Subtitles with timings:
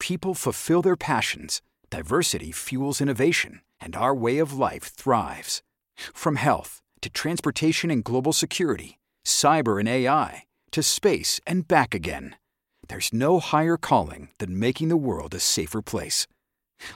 [0.00, 5.62] people fulfill their passions, diversity fuels innovation, and our way of life thrives.
[6.12, 10.42] From health to transportation and global security, cyber and AI,
[10.72, 12.34] to space and back again,
[12.88, 16.26] there's no higher calling than making the world a safer place.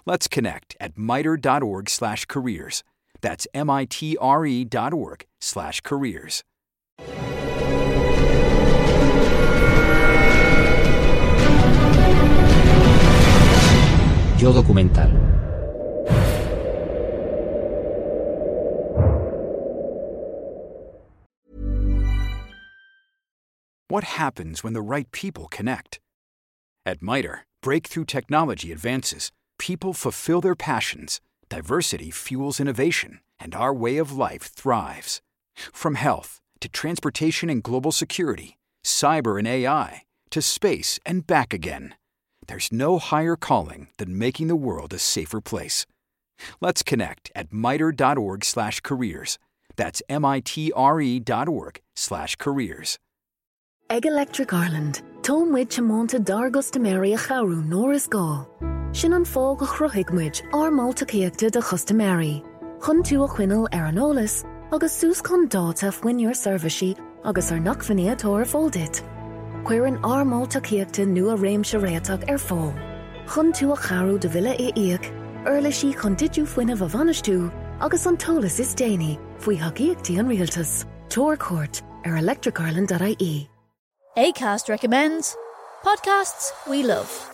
[0.04, 2.82] Let's connect at mitre.org/careers.
[3.20, 6.42] That's m-i-t-r-e dot org slash careers.
[14.44, 15.08] Yo documental.
[23.88, 25.98] What happens when the right people connect?
[26.84, 33.96] At MITRE, breakthrough technology advances, people fulfill their passions, diversity fuels innovation, and our way
[33.96, 35.22] of life thrives.
[35.72, 41.94] From health to transportation and global security, cyber and AI, to space and back again,
[42.46, 45.86] there's no higher calling than making the world a safer place.
[46.60, 49.38] Let's connect at mitre.org slash careers.
[49.76, 52.98] That's m-i-t-r-e dot org slash careers.
[53.90, 58.46] Ag Electric Ireland, Tom muid semánta dargus de méí a charú nóir is gá.
[58.94, 62.42] Sin an fág a chruthigmuid ar mátaíochtta de chustaméí.
[62.80, 67.58] Chn tú a chuinal ar an ólas agus sús chun dáta foioinúor serviceí agus ar
[67.58, 69.13] nachfanéadtóir fóldit.
[69.64, 72.72] Cuir an armáltaíochtta nu a réimse réach ar fá.
[73.26, 75.04] Chn tú a charú de vile é íag,
[75.46, 77.50] Erle sí chun ditú foioine bh vanistú
[77.80, 80.84] agus an tolas is déine faoi haíochttaí an rialtas.
[81.08, 83.48] Torcourt er ar electricireland.ie.
[84.16, 85.34] ACAST recommends
[85.82, 87.33] podcasts we love.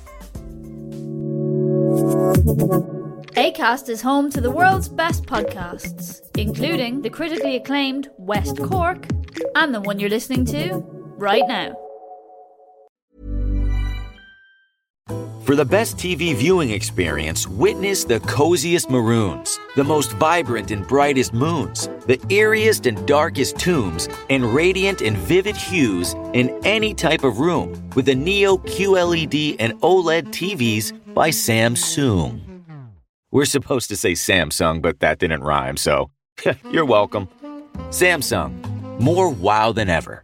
[3.35, 9.07] ACAST is home to the world's best podcasts, including the critically acclaimed West Cork
[9.55, 10.83] and the one you're listening to
[11.17, 11.75] right now.
[15.45, 21.33] For the best TV viewing experience, witness the coziest maroons, the most vibrant and brightest
[21.33, 27.39] moons, the eeriest and darkest tombs, and radiant and vivid hues in any type of
[27.39, 32.39] room with the Neo QLED and OLED TVs by Samsung.
[33.31, 36.11] We're supposed to say Samsung, but that didn't rhyme, so
[36.69, 37.27] you're welcome.
[37.89, 40.23] Samsung, more wow than ever.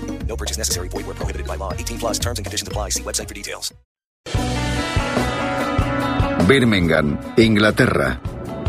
[0.31, 0.87] No purchase necessary.
[0.87, 1.73] Void were prohibited by law.
[1.73, 2.89] 18 plus terms and conditions apply.
[2.91, 3.73] See website for details.
[6.47, 8.21] Birmingham, Inglaterra.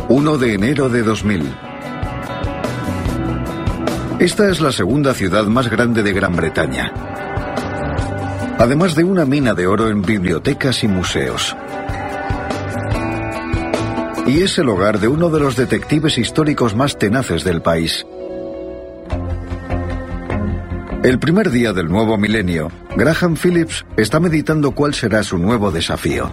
[0.08, 1.54] 1 de enero de 2000.
[4.18, 6.92] Esta es la segunda ciudad más grande de Gran Bretaña.
[8.58, 11.56] Además de una mina de oro en bibliotecas y museos.
[14.26, 18.04] Y es el hogar de uno de los detectives históricos más tenaces del país.
[21.02, 26.32] El primer día del nuevo milenio, Graham Phillips está meditando cuál será su nuevo desafío.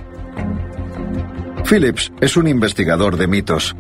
[1.68, 3.76] Phillips es un investigador de mitos.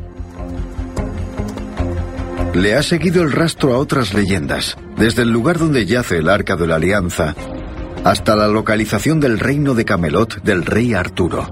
[2.56, 6.56] Le ha seguido el rastro a otras leyendas, desde el lugar donde yace el Arca
[6.56, 7.35] de la Alianza
[8.03, 11.47] hasta la localización del reino de Camelot del rey Arturo.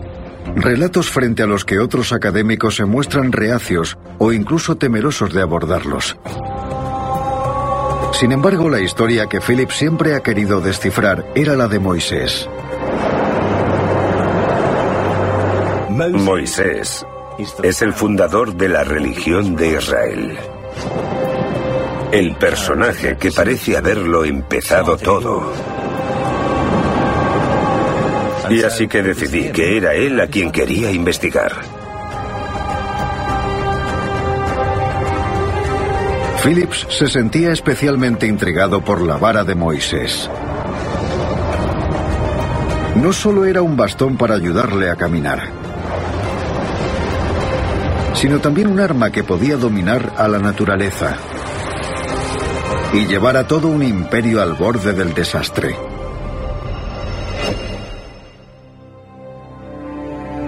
[0.55, 6.17] Relatos frente a los que otros académicos se muestran reacios o incluso temerosos de abordarlos.
[8.13, 12.49] Sin embargo, la historia que Philip siempre ha querido descifrar era la de Moisés.
[16.13, 17.05] Moisés
[17.63, 20.37] es el fundador de la religión de Israel.
[22.11, 25.51] El personaje que parece haberlo empezado todo.
[28.49, 31.76] Y así que decidí que era él a quien quería investigar.
[36.47, 40.29] Phillips se sentía especialmente intrigado por la vara de Moisés.
[42.95, 45.43] No solo era un bastón para ayudarle a caminar,
[48.13, 51.17] sino también un arma que podía dominar a la naturaleza
[52.93, 55.75] y llevar a todo un imperio al borde del desastre.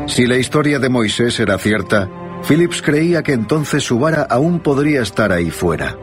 [0.07, 2.07] Si la historia de Moisés era cierta,
[2.47, 5.95] Phillips creía que entonces su vara aún podría estar ahí fuera.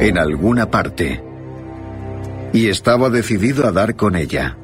[0.00, 1.22] En alguna parte.
[2.52, 4.56] Y estaba decidido a dar con ella.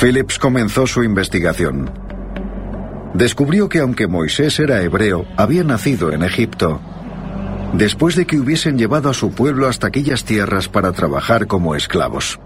[0.00, 1.90] Phillips comenzó su investigación.
[3.14, 6.80] Descubrió que aunque Moisés era hebreo, había nacido en Egipto
[7.76, 12.38] después de que hubiesen llevado a su pueblo hasta aquellas tierras para trabajar como esclavos.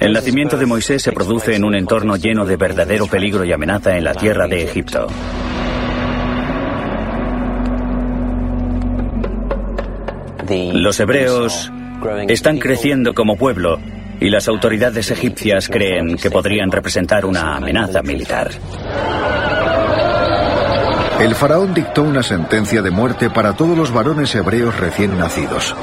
[0.00, 3.96] El nacimiento de Moisés se produce en un entorno lleno de verdadero peligro y amenaza
[3.96, 5.06] en la tierra de Egipto.
[10.74, 11.72] Los hebreos
[12.28, 13.78] están creciendo como pueblo
[14.20, 18.50] y las autoridades egipcias creen que podrían representar una amenaza militar.
[21.20, 25.74] El faraón dictó una sentencia de muerte para todos los varones hebreos recién nacidos.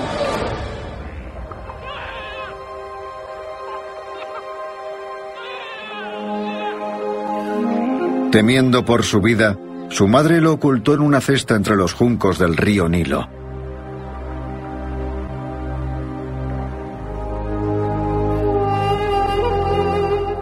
[8.31, 9.57] Temiendo por su vida,
[9.89, 13.41] su madre lo ocultó en una cesta entre los juncos del río Nilo.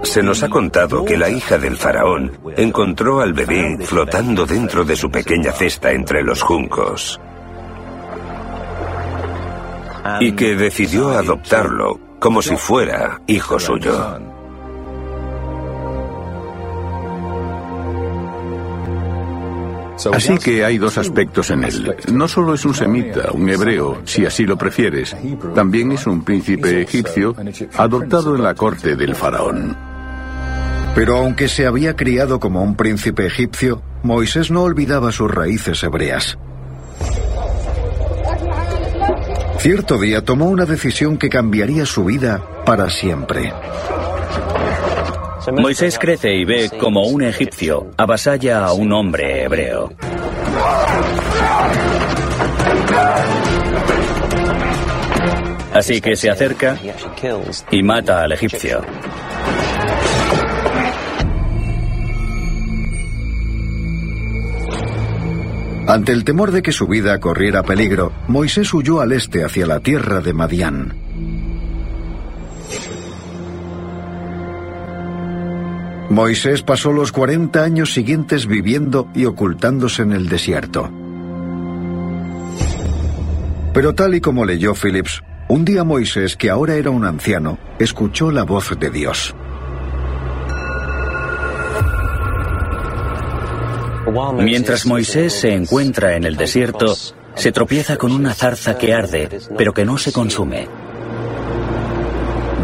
[0.10, 4.96] Se nos ha contado que la hija del faraón encontró al bebé flotando dentro de
[4.96, 7.22] su pequeña cesta entre los juncos
[10.20, 14.18] y que decidió adoptarlo como si fuera hijo suyo.
[20.12, 21.96] Así que hay dos aspectos en él.
[22.12, 25.16] No solo es un semita, un hebreo, si así lo prefieres,
[25.54, 27.36] también es un príncipe egipcio
[27.78, 29.89] adoptado en la corte del faraón.
[30.96, 36.38] Pero aunque se había criado como un príncipe egipcio, Moisés no olvidaba sus raíces hebreas.
[39.60, 43.52] Cierto día tomó una decisión que cambiaría su vida para siempre.
[45.58, 49.92] Moisés crece y ve como un egipcio avasalla a un hombre hebreo.
[55.74, 56.78] Así que se acerca
[57.72, 58.82] y mata al egipcio.
[65.90, 69.80] Ante el temor de que su vida corriera peligro, Moisés huyó al este hacia la
[69.80, 70.94] tierra de Madián.
[76.12, 80.92] Moisés pasó los 40 años siguientes viviendo y ocultándose en el desierto.
[83.74, 88.30] Pero tal y como leyó Phillips, un día Moisés, que ahora era un anciano, escuchó
[88.30, 89.34] la voz de Dios.
[94.38, 96.96] Mientras Moisés se encuentra en el desierto,
[97.36, 100.68] se tropieza con una zarza que arde, pero que no se consume.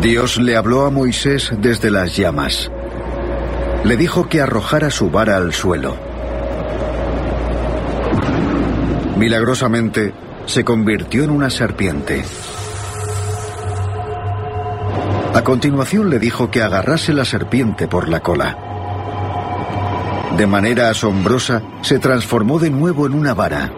[0.02, 2.72] Dios le habló a Moisés desde las llamas.
[3.84, 5.96] Le dijo que arrojara su vara al suelo.
[9.18, 10.14] Milagrosamente,
[10.46, 12.24] se convirtió en una serpiente.
[15.34, 18.75] A continuación le dijo que agarrase la serpiente por la cola.
[20.38, 23.72] De manera asombrosa, se transformó de nuevo en una vara.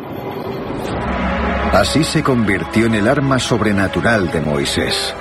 [1.71, 5.13] Así se convirtió en el arma sobrenatural de Moisés.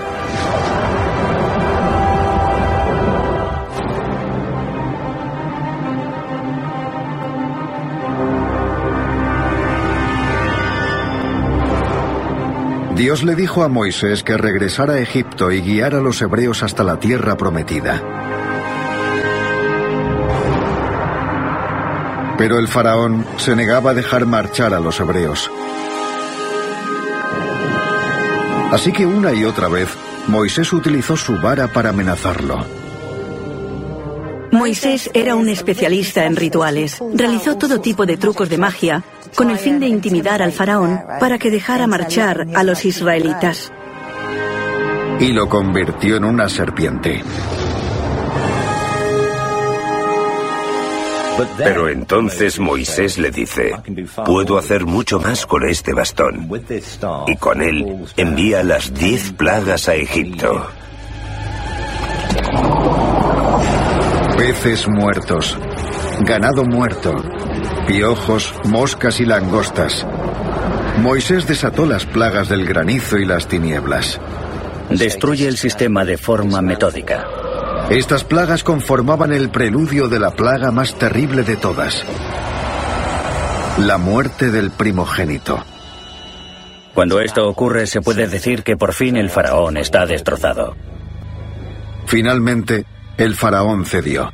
[12.96, 16.82] Dios le dijo a Moisés que regresara a Egipto y guiara a los hebreos hasta
[16.82, 18.25] la tierra prometida.
[22.38, 25.50] Pero el faraón se negaba a dejar marchar a los hebreos.
[28.70, 29.88] Así que una y otra vez
[30.26, 32.64] Moisés utilizó su vara para amenazarlo.
[34.50, 36.98] Moisés era un especialista en rituales.
[37.14, 39.02] Realizó todo tipo de trucos de magia
[39.34, 43.72] con el fin de intimidar al faraón para que dejara marchar a los israelitas.
[45.20, 47.22] Y lo convirtió en una serpiente.
[51.58, 53.74] Pero entonces Moisés le dice,
[54.24, 56.48] puedo hacer mucho más con este bastón.
[57.26, 60.66] Y con él envía las diez plagas a Egipto.
[64.36, 65.58] Peces muertos,
[66.20, 67.14] ganado muerto,
[67.86, 70.06] piojos, moscas y langostas.
[70.98, 74.20] Moisés desató las plagas del granizo y las tinieblas.
[74.90, 77.26] Destruye el sistema de forma metódica.
[77.90, 82.04] Estas plagas conformaban el preludio de la plaga más terrible de todas.
[83.78, 85.62] La muerte del primogénito.
[86.94, 90.74] Cuando esto ocurre se puede decir que por fin el faraón está destrozado.
[92.06, 92.84] Finalmente,
[93.18, 94.32] el faraón cedió.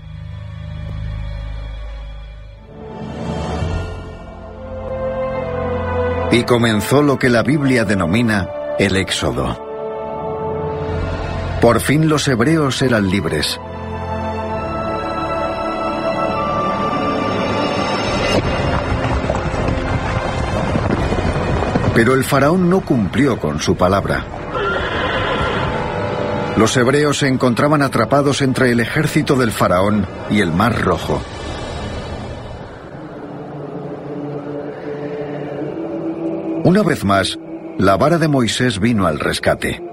[6.31, 9.72] Y comenzó lo que la Biblia denomina el Éxodo.
[11.63, 13.57] Por fin los hebreos eran libres.
[21.95, 24.25] Pero el faraón no cumplió con su palabra.
[26.57, 31.23] Los hebreos se encontraban atrapados entre el ejército del faraón y el mar rojo.
[36.65, 37.39] Una vez más,
[37.79, 39.92] la vara de Moisés vino al rescate.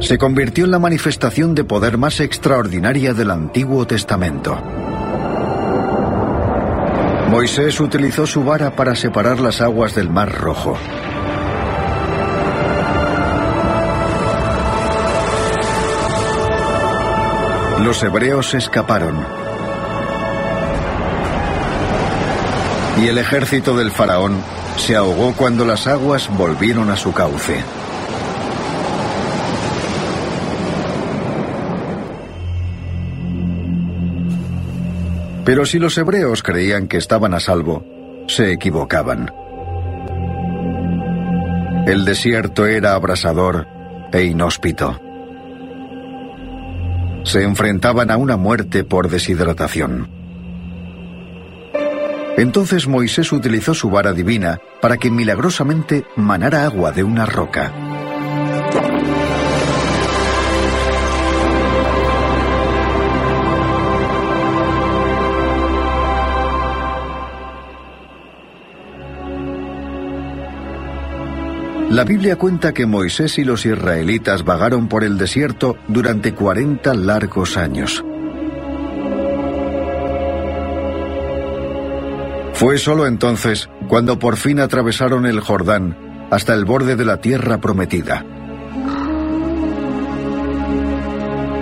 [0.00, 4.58] Se convirtió en la manifestación de poder más extraordinaria del Antiguo Testamento.
[7.28, 10.76] Moisés utilizó su vara para separar las aguas del Mar Rojo.
[17.84, 19.16] Los hebreos escaparon.
[23.00, 24.36] Y el ejército del faraón
[24.76, 27.62] se ahogó cuando las aguas volvieron a su cauce.
[35.44, 37.84] Pero si los hebreos creían que estaban a salvo,
[38.28, 39.32] se equivocaban.
[41.86, 43.66] El desierto era abrasador
[44.12, 45.00] e inhóspito.
[47.24, 50.08] Se enfrentaban a una muerte por deshidratación.
[52.36, 57.89] Entonces Moisés utilizó su vara divina para que milagrosamente manara agua de una roca.
[71.90, 77.56] La Biblia cuenta que Moisés y los israelitas vagaron por el desierto durante 40 largos
[77.56, 78.04] años.
[82.52, 87.60] Fue solo entonces cuando por fin atravesaron el Jordán hasta el borde de la tierra
[87.60, 88.24] prometida.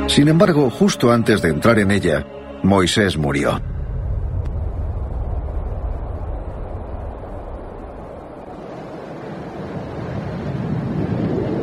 [0.09, 2.27] Sin embargo, justo antes de entrar en ella,
[2.63, 3.63] Moisés murió.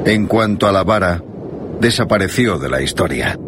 [0.06, 1.20] En cuanto a la vara,
[1.80, 3.40] desapareció de la historia.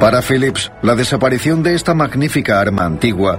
[0.00, 3.38] Para Phillips, la desaparición de esta magnífica arma antigua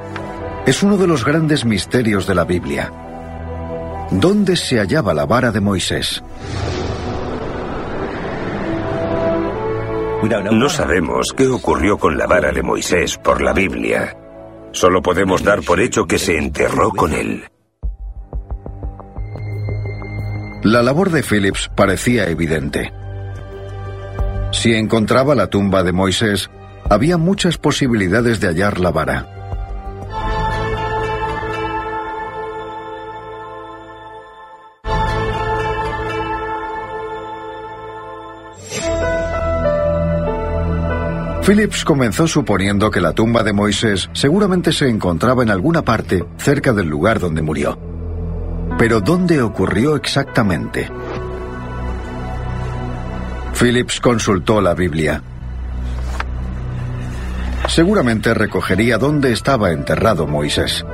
[0.68, 2.94] es uno de los grandes misterios de la Biblia.
[4.12, 6.22] ¿Dónde se hallaba la vara de Moisés?
[10.24, 14.16] No sabemos qué ocurrió con la vara de Moisés por la Biblia.
[14.72, 17.44] Solo podemos dar por hecho que se enterró con él.
[20.64, 22.94] La labor de Phillips parecía evidente.
[24.52, 26.52] Si encontraba la tumba de Moisés,
[26.88, 29.41] había muchas posibilidades de hallar la vara.
[41.44, 46.72] Phillips comenzó suponiendo que la tumba de Moisés seguramente se encontraba en alguna parte cerca
[46.72, 47.80] del lugar donde murió.
[48.78, 50.88] Pero ¿dónde ocurrió exactamente?
[53.60, 55.24] Phillips consultó la Biblia.
[57.68, 60.86] Seguramente recogería dónde estaba enterrado Moisés.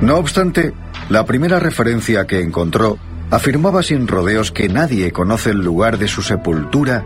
[0.00, 0.72] No obstante,
[1.10, 2.98] la primera referencia que encontró
[3.30, 7.04] afirmaba sin rodeos que nadie conoce el lugar de su sepultura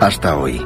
[0.00, 0.64] hasta hoy.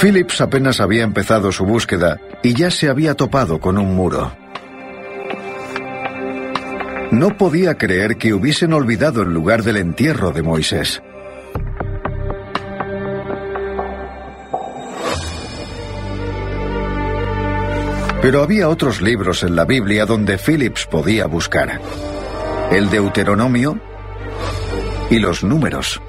[0.00, 4.30] Phillips apenas había empezado su búsqueda y ya se había topado con un muro.
[7.10, 11.02] No podía creer que hubiesen olvidado el lugar del entierro de Moisés.
[18.20, 21.80] Pero había otros libros en la Biblia donde Phillips podía buscar.
[22.70, 23.80] El Deuteronomio
[25.10, 26.02] y los números.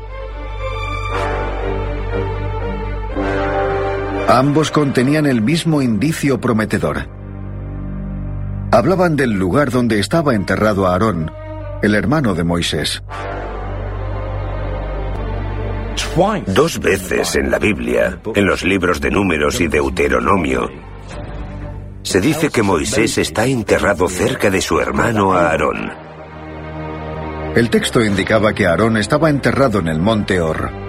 [4.27, 7.07] Ambos contenían el mismo indicio prometedor.
[8.71, 11.31] Hablaban del lugar donde estaba enterrado Aarón,
[11.81, 13.01] el hermano de Moisés.
[16.47, 20.69] Dos veces en la Biblia, en los libros de números y Deuteronomio,
[22.01, 25.89] se dice que Moisés está enterrado cerca de su hermano Aarón.
[27.55, 30.86] El texto indicaba que Aarón estaba enterrado en el monte Or.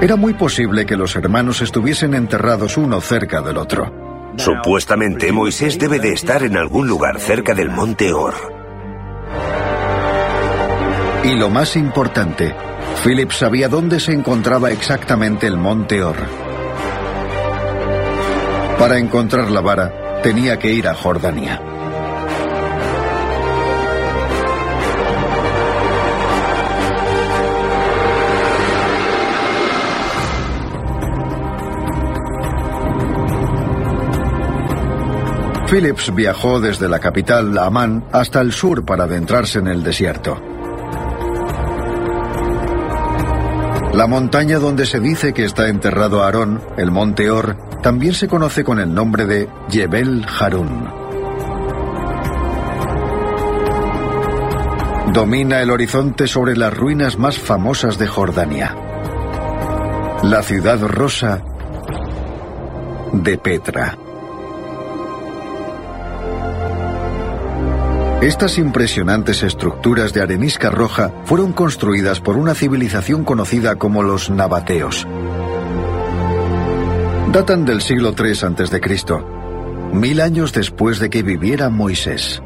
[0.00, 4.32] Era muy posible que los hermanos estuviesen enterrados uno cerca del otro.
[4.36, 8.32] Supuestamente Moisés debe de estar en algún lugar cerca del monte Or.
[11.22, 12.54] Y lo más importante,
[13.04, 16.16] Philip sabía dónde se encontraba exactamente el monte Or.
[18.78, 21.60] Para encontrar la vara, tenía que ir a Jordania.
[35.70, 40.36] Phillips viajó desde la capital, Amán, hasta el sur para adentrarse en el desierto.
[43.94, 48.64] La montaña donde se dice que está enterrado Aarón, el monte Or, también se conoce
[48.64, 50.88] con el nombre de Jebel Harun.
[55.12, 58.74] Domina el horizonte sobre las ruinas más famosas de Jordania.
[60.24, 61.44] La ciudad rosa
[63.12, 63.96] de Petra.
[68.22, 75.08] Estas impresionantes estructuras de arenisca roja fueron construidas por una civilización conocida como los nabateos.
[77.32, 78.80] Datan del siglo III a.C.,
[79.94, 82.42] mil años después de que viviera Moisés.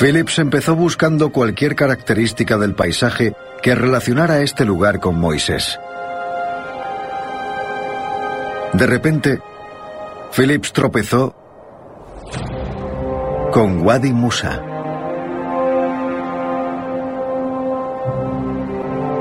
[0.00, 5.78] Phillips empezó buscando cualquier característica del paisaje que relacionara este lugar con Moisés.
[8.72, 9.40] De repente,
[10.36, 11.32] Phillips tropezó
[13.52, 14.60] con Wadi Musa,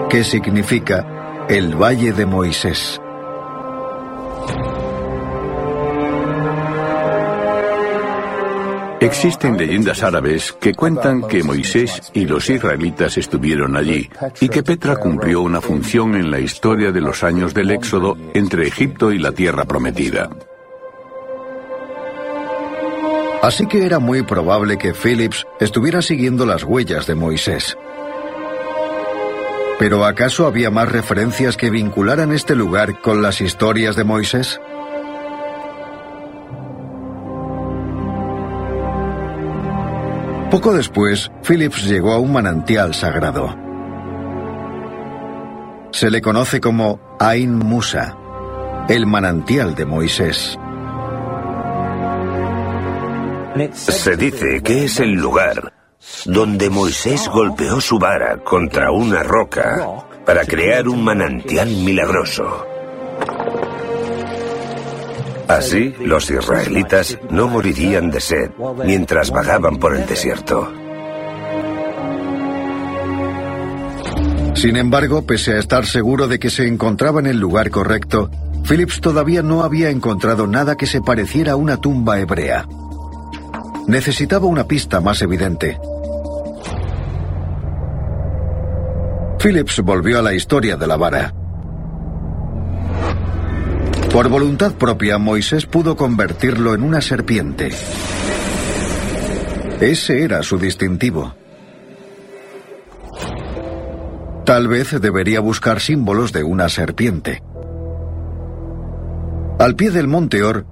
[0.10, 3.00] que significa el Valle de Moisés.
[9.00, 14.10] Existen leyendas árabes que cuentan que Moisés y los israelitas estuvieron allí
[14.42, 18.68] y que Petra cumplió una función en la historia de los años del éxodo entre
[18.68, 20.30] Egipto y la tierra prometida.
[23.44, 27.78] Así que era muy probable que Phillips estuviera siguiendo las huellas de Moisés.
[29.78, 34.62] ¿Pero acaso había más referencias que vincularan este lugar con las historias de Moisés?
[40.50, 43.54] Poco después, Phillips llegó a un manantial sagrado.
[45.92, 48.16] Se le conoce como Ain Musa,
[48.88, 50.58] el manantial de Moisés.
[53.74, 55.74] Se dice que es el lugar
[56.26, 62.66] donde Moisés golpeó su vara contra una roca para crear un manantial milagroso.
[65.48, 68.52] Así, los israelitas no morirían de sed
[68.86, 70.72] mientras vagaban por el desierto.
[74.56, 78.30] Sin embargo, pese a estar seguro de que se encontraba en el lugar correcto,
[78.68, 82.66] Phillips todavía no había encontrado nada que se pareciera a una tumba hebrea.
[83.88, 85.78] Necesitaba una pista más evidente.
[89.44, 91.34] Phillips volvió a la historia de la vara.
[94.12, 97.72] Por voluntad propia, Moisés pudo convertirlo en una serpiente.
[99.82, 101.36] Ese era su distintivo.
[104.46, 107.42] Tal vez debería buscar símbolos de una serpiente.
[109.60, 110.66] Al pie del monte Or,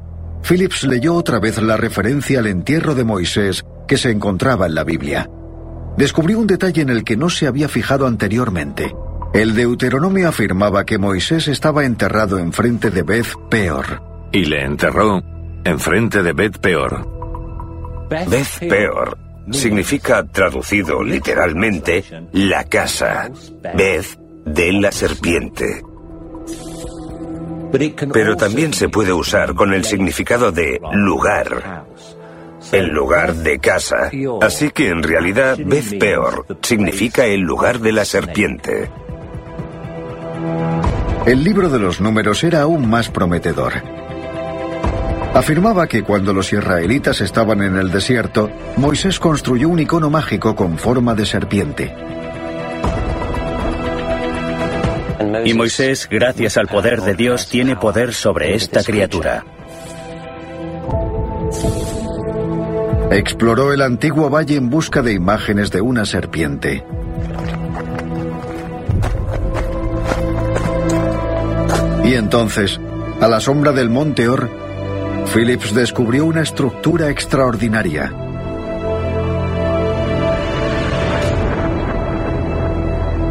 [0.47, 4.83] Phillips leyó otra vez la referencia al entierro de Moisés que se encontraba en la
[4.83, 5.29] Biblia.
[5.97, 8.93] Descubrió un detalle en el que no se había fijado anteriormente.
[9.33, 14.01] El Deuteronomio afirmaba que Moisés estaba enterrado enfrente de Beth Peor.
[14.31, 15.21] Y le enterró
[15.63, 17.07] enfrente de Beth Peor.
[18.09, 19.17] Beth Peor
[19.51, 23.29] significa, traducido literalmente, la casa,
[23.75, 25.81] Beth, de la serpiente.
[28.13, 31.85] Pero también se puede usar con el significado de lugar,
[32.71, 34.11] el lugar de casa.
[34.41, 38.89] Así que en realidad Beth Peor significa el lugar de la serpiente.
[41.25, 43.73] El libro de los números era aún más prometedor.
[45.33, 50.77] Afirmaba que cuando los israelitas estaban en el desierto, Moisés construyó un icono mágico con
[50.77, 51.95] forma de serpiente.
[55.45, 59.45] Y Moisés, gracias al poder de Dios, tiene poder sobre esta criatura.
[63.11, 66.83] Exploró el antiguo valle en busca de imágenes de una serpiente.
[72.05, 72.79] Y entonces,
[73.19, 74.49] a la sombra del monte Or,
[75.33, 78.13] Phillips descubrió una estructura extraordinaria.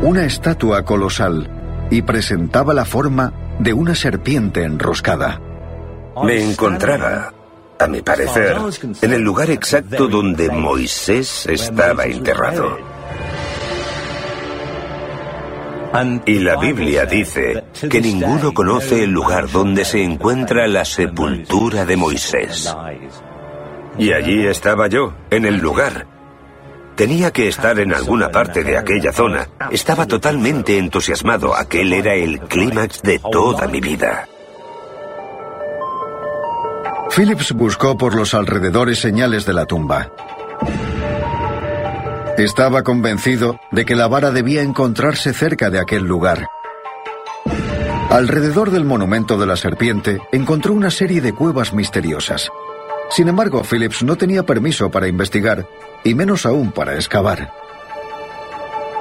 [0.03, 1.60] Una estatua colosal
[1.90, 5.40] y presentaba la forma de una serpiente enroscada.
[6.24, 7.33] Me encontraba,
[7.79, 8.57] a mi parecer,
[9.03, 12.79] en el lugar exacto donde Moisés estaba enterrado.
[16.24, 21.96] Y la Biblia dice que ninguno conoce el lugar donde se encuentra la sepultura de
[21.96, 22.74] Moisés.
[23.98, 26.19] Y allí estaba yo, en el lugar.
[27.01, 29.49] Tenía que estar en alguna parte de aquella zona.
[29.71, 31.57] Estaba totalmente entusiasmado.
[31.57, 34.29] Aquel era el clímax de toda mi vida.
[37.17, 40.13] Phillips buscó por los alrededores señales de la tumba.
[42.37, 46.49] Estaba convencido de que la vara debía encontrarse cerca de aquel lugar.
[48.11, 52.51] Alrededor del monumento de la serpiente encontró una serie de cuevas misteriosas.
[53.11, 55.66] Sin embargo, Phillips no tenía permiso para investigar,
[56.05, 57.53] y menos aún para excavar.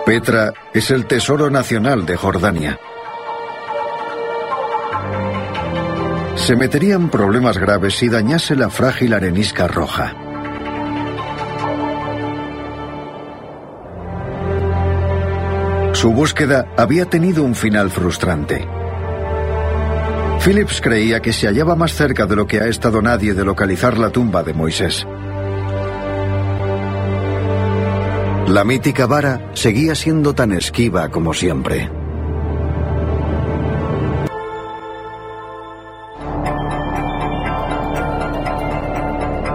[0.06, 2.80] Petra es el tesoro nacional de Jordania.
[6.36, 10.16] Se metería en problemas graves si dañase la frágil arenisca roja.
[15.94, 18.79] Su búsqueda había tenido un final frustrante.
[20.44, 23.98] Phillips creía que se hallaba más cerca de lo que ha estado nadie de localizar
[23.98, 25.06] la tumba de Moisés.
[28.48, 31.92] La mítica vara seguía siendo tan esquiva como siempre.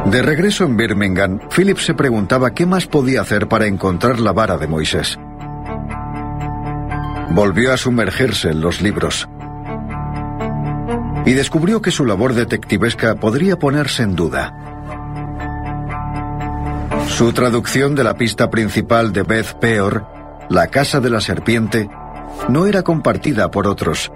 [0.05, 4.59] De regreso en Birmingham, Philip se preguntaba qué más podía hacer para encontrar la vara
[4.59, 5.18] de Moisés.
[7.31, 9.27] Volvió a sumergirse en los libros
[11.25, 14.55] y descubrió que su labor detectivesca podría ponerse en duda.
[17.09, 20.07] Su traducción de la pista principal de Beth Peor,
[20.49, 21.89] La Casa de la Serpiente,
[22.49, 24.11] no era compartida por otros.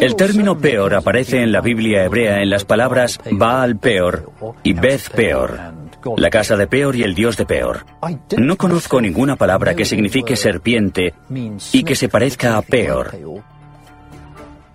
[0.00, 4.30] El término peor aparece en la Biblia hebrea en las palabras Baal Peor
[4.62, 5.58] y Beth Peor,
[6.16, 7.84] la casa de Peor y el dios de Peor.
[8.36, 11.14] No conozco ninguna palabra que signifique serpiente
[11.72, 13.10] y que se parezca a Peor.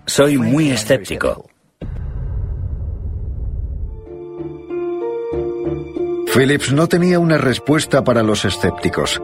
[0.06, 1.50] Soy muy escéptico.
[6.32, 9.20] Phillips no tenía una respuesta para los escépticos.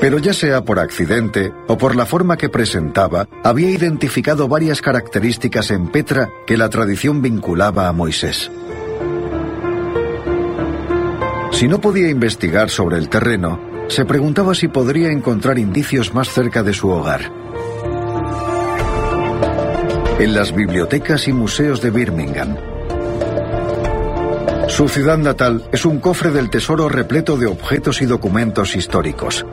[0.00, 5.70] Pero ya sea por accidente o por la forma que presentaba, había identificado varias características
[5.70, 8.50] en Petra que la tradición vinculaba a Moisés.
[11.52, 16.62] Si no podía investigar sobre el terreno, se preguntaba si podría encontrar indicios más cerca
[16.62, 17.44] de su hogar.
[20.18, 22.56] En las bibliotecas y museos de Birmingham,
[24.68, 29.44] su ciudad natal es un cofre del tesoro repleto de objetos y documentos históricos.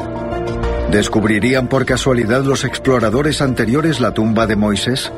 [0.91, 5.11] ¿Descubrirían por casualidad los exploradores anteriores la tumba de Moisés?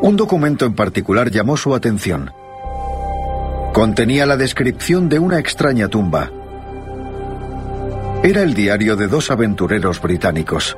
[0.00, 2.32] Un documento en particular llamó su atención.
[3.74, 6.30] Contenía la descripción de una extraña tumba.
[8.22, 10.76] Era el diario de dos aventureros británicos.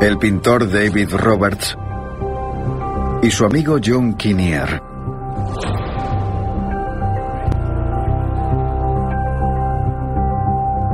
[0.00, 1.76] El pintor David Roberts
[3.22, 4.82] y su amigo John Kinnear.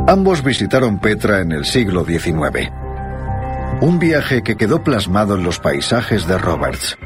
[0.08, 2.68] Ambos visitaron Petra en el siglo XIX.
[3.80, 6.98] Un viaje que quedó plasmado en los paisajes de Roberts.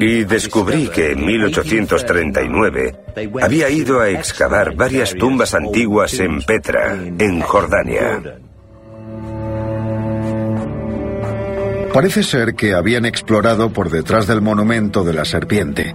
[0.00, 2.96] Y descubrí que en 1839
[3.42, 8.40] había ido a excavar varias tumbas antiguas en Petra, en Jordania.
[11.92, 15.94] Parece ser que habían explorado por detrás del monumento de la serpiente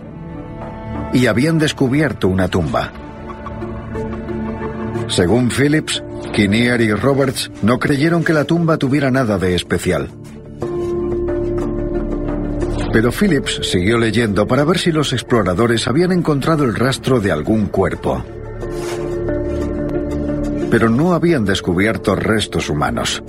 [1.12, 2.92] y habían descubierto una tumba.
[5.08, 10.10] Según Phillips, Kinnear y Roberts no creyeron que la tumba tuviera nada de especial.
[12.94, 17.68] Pero Phillips siguió leyendo para ver si los exploradores habían encontrado el rastro de algún
[17.68, 18.24] cuerpo.
[20.70, 23.24] Pero no habían descubierto restos humanos.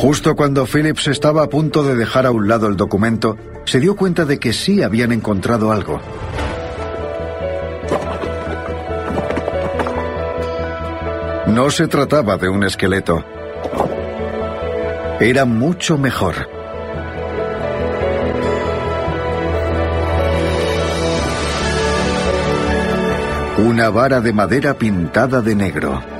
[0.00, 3.36] Justo cuando Phillips estaba a punto de dejar a un lado el documento,
[3.66, 6.00] se dio cuenta de que sí habían encontrado algo.
[11.48, 13.22] No se trataba de un esqueleto.
[15.20, 16.48] Era mucho mejor.
[23.58, 26.19] Una vara de madera pintada de negro.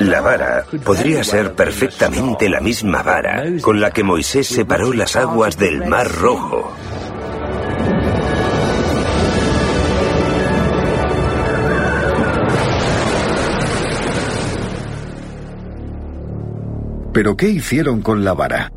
[0.00, 5.56] La vara podría ser perfectamente la misma vara con la que Moisés separó las aguas
[5.56, 6.70] del Mar Rojo.
[17.14, 18.70] ¿Pero qué hicieron con la vara?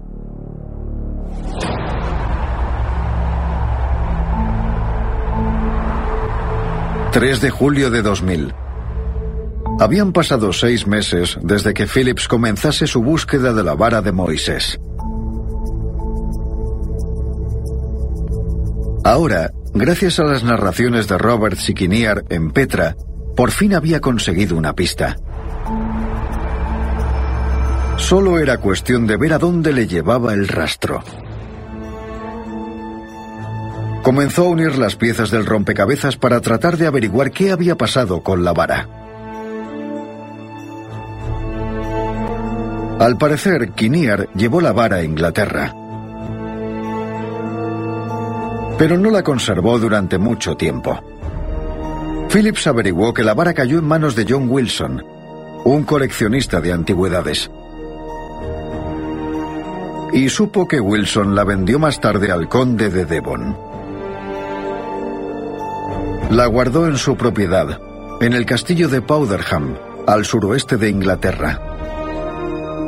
[7.11, 8.64] ...3 de julio de 2000...
[9.77, 14.79] Habían pasado seis meses desde que Phillips comenzase su búsqueda de la vara de Moisés.
[19.03, 22.95] Ahora, gracias a las narraciones de Robert Sikiniar en Petra,
[23.35, 25.17] por fin había conseguido una pista.
[27.97, 31.03] Solo era cuestión de ver a dónde le llevaba el rastro.
[34.03, 38.45] Comenzó a unir las piezas del rompecabezas para tratar de averiguar qué había pasado con
[38.45, 39.04] la vara.
[42.99, 45.73] Al parecer, Kinnear llevó la vara a Inglaterra.
[48.77, 51.01] Pero no la conservó durante mucho tiempo.
[52.31, 55.03] Phillips averiguó que la vara cayó en manos de John Wilson,
[55.65, 57.51] un coleccionista de antigüedades.
[60.13, 63.57] Y supo que Wilson la vendió más tarde al conde de Devon.
[66.31, 67.79] La guardó en su propiedad,
[68.21, 69.75] en el castillo de Powderham,
[70.07, 71.74] al suroeste de Inglaterra.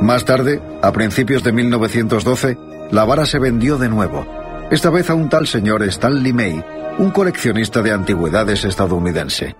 [0.01, 2.57] Más tarde, a principios de 1912,
[2.91, 4.25] la vara se vendió de nuevo,
[4.69, 6.63] esta vez a un tal señor Stanley May,
[6.99, 9.55] un coleccionista de antigüedades estadounidense.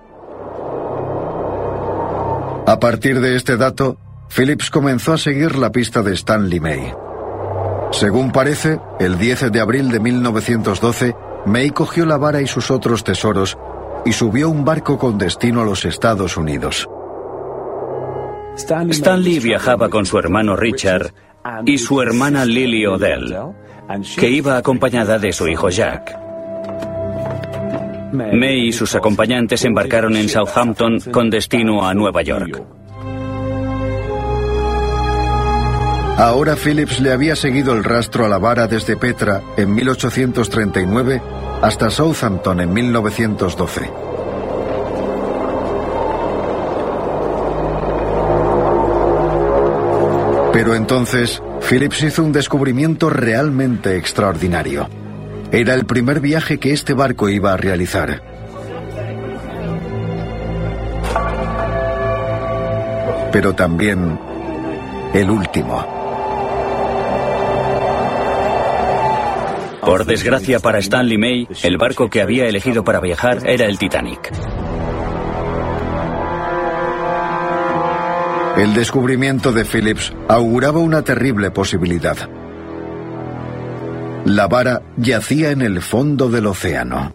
[2.67, 3.97] A partir de este dato,
[4.29, 6.93] Phillips comenzó a seguir la pista de Stanley May.
[7.91, 13.03] Según parece, el 10 de abril de 1912, May cogió la vara y sus otros
[13.03, 13.57] tesoros
[14.05, 16.87] y subió un barco con destino a los Estados Unidos.
[18.57, 21.13] Stanley viajaba con su hermano Richard
[21.65, 23.35] y su hermana Lily Odell,
[24.17, 26.17] que iba acompañada de su hijo Jack.
[28.11, 32.63] May y sus acompañantes embarcaron en Southampton con destino a Nueva York.
[36.17, 41.21] Ahora Phillips le había seguido el rastro a la vara desde Petra en 1839
[41.61, 44.06] hasta Southampton en 1912.
[50.57, 51.39] Pero entonces,
[51.69, 54.89] Phillips hizo un descubrimiento realmente extraordinario.
[55.51, 58.23] Era el primer viaje que este barco iba a realizar.
[63.31, 64.19] Pero también
[65.13, 65.85] el último.
[69.81, 74.31] Por desgracia para Stanley May, el barco que había elegido para viajar era el Titanic.
[78.57, 82.17] El descubrimiento de Phillips auguraba una terrible posibilidad.
[84.25, 87.13] La vara yacía en el fondo del océano.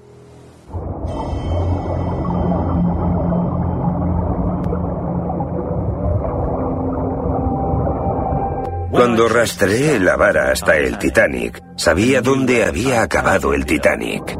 [8.92, 14.38] Cuando rastreé la vara hasta el Titanic, sabía dónde había acabado el Titanic.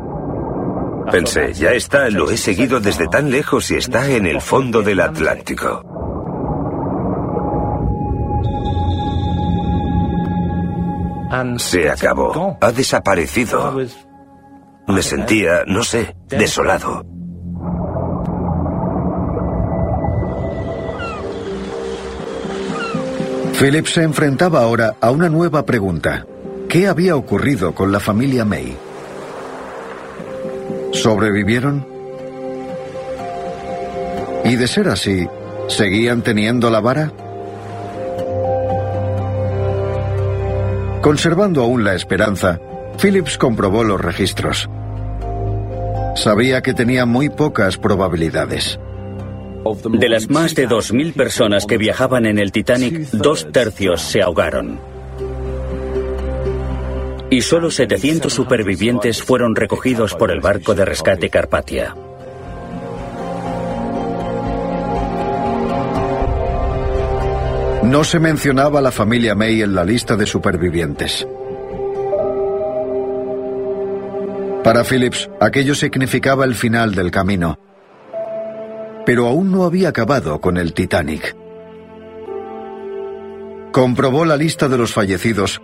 [1.11, 5.01] Pensé, ya está, lo he seguido desde tan lejos y está en el fondo del
[5.01, 5.92] Atlántico.
[11.57, 12.59] Se acabó.
[12.61, 13.75] Ha desaparecido.
[14.87, 17.07] Me sentía, no sé, desolado.
[23.59, 26.27] Philip se enfrentaba ahora a una nueva pregunta.
[26.68, 28.77] ¿Qué había ocurrido con la familia May?
[30.92, 31.87] ¿Sobrevivieron?
[34.45, 35.29] Y de ser así,
[35.68, 37.12] ¿seguían teniendo la vara?
[41.03, 42.61] Conservando aún la esperanza,
[43.03, 44.71] Phillips comprobó los registros.
[46.15, 48.79] Sabía que tenía muy pocas probabilidades.
[49.91, 54.79] De las más de 2.000 personas que viajaban en el Titanic, dos tercios se ahogaron.
[57.31, 61.97] Y solo 700 supervivientes fueron recogidos por el barco de rescate Carpatia.
[67.93, 71.29] No se mencionaba la familia May en la lista de supervivientes.
[74.65, 77.59] Para Phillips, aquello significaba el final del camino.
[79.05, 81.37] Pero aún no había acabado con el Titanic.
[83.73, 85.61] Comprobó la lista de los fallecidos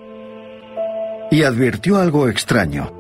[1.31, 2.93] y advirtió algo extraño.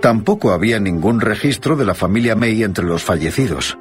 [0.00, 3.76] Tampoco había ningún registro de la familia May entre los fallecidos.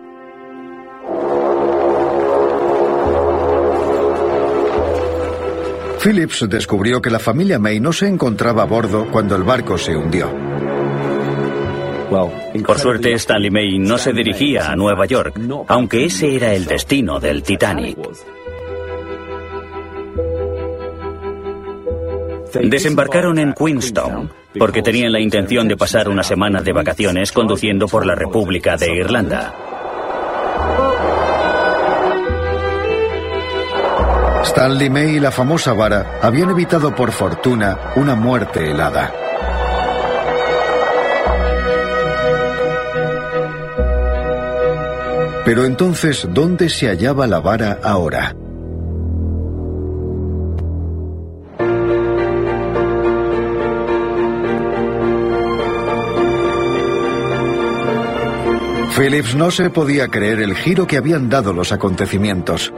[6.06, 9.96] Phillips descubrió que la familia May no se encontraba a bordo cuando el barco se
[9.98, 10.32] hundió.
[12.64, 17.20] Por suerte, Stanley May no se dirigía a Nueva York, aunque ese era el destino
[17.20, 17.98] del Titanic.
[22.62, 28.06] Desembarcaron en Queenstown porque tenían la intención de pasar una semana de vacaciones conduciendo por
[28.06, 29.75] la República de Irlanda.
[34.56, 39.14] Stanley May y la famosa vara habían evitado por fortuna una muerte helada.
[45.44, 48.34] Pero entonces, ¿dónde se hallaba la vara ahora?
[58.96, 62.72] Phillips no se podía creer el giro que habían dado los acontecimientos.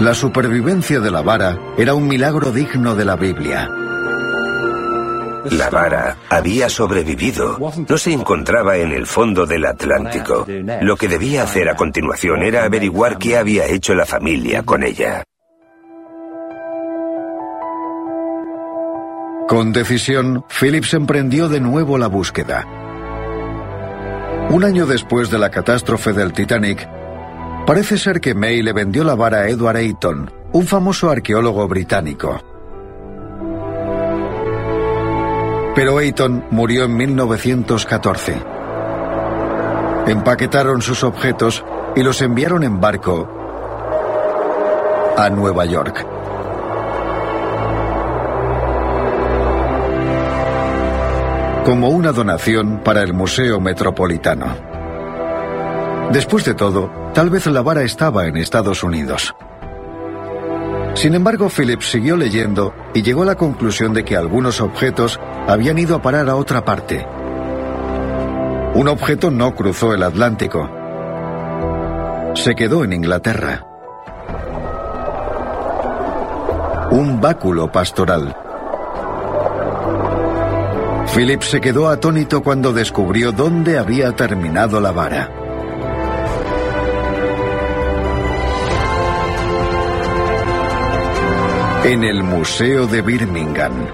[0.00, 3.68] La supervivencia de la vara era un milagro digno de la Biblia.
[5.50, 7.58] La vara había sobrevivido.
[7.86, 10.46] No se encontraba en el fondo del Atlántico.
[10.80, 15.22] Lo que debía hacer a continuación era averiguar qué había hecho la familia con ella.
[19.48, 22.64] Con decisión, Phillips emprendió de nuevo la búsqueda.
[24.48, 26.88] Un año después de la catástrofe del Titanic,
[27.70, 32.36] Parece ser que May le vendió la vara a Edward Ayton, un famoso arqueólogo británico.
[35.76, 38.42] Pero Ayton murió en 1914.
[40.08, 43.28] Empaquetaron sus objetos y los enviaron en barco
[45.16, 46.04] a Nueva York.
[51.64, 54.69] Como una donación para el Museo Metropolitano.
[56.10, 59.32] Después de todo, tal vez la vara estaba en Estados Unidos.
[60.94, 65.78] Sin embargo, Phillips siguió leyendo y llegó a la conclusión de que algunos objetos habían
[65.78, 67.06] ido a parar a otra parte.
[68.74, 70.68] Un objeto no cruzó el Atlántico.
[72.34, 73.66] Se quedó en Inglaterra.
[76.90, 78.36] Un báculo pastoral.
[81.14, 85.39] Phillips se quedó atónito cuando descubrió dónde había terminado la vara.
[91.84, 93.86] En el Museo de Birmingham.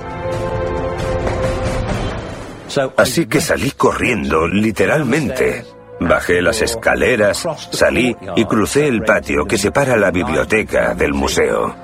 [2.97, 5.65] Así que salí corriendo, literalmente.
[6.01, 11.75] Bajé las escaleras, salí y crucé el patio que separa la biblioteca del museo.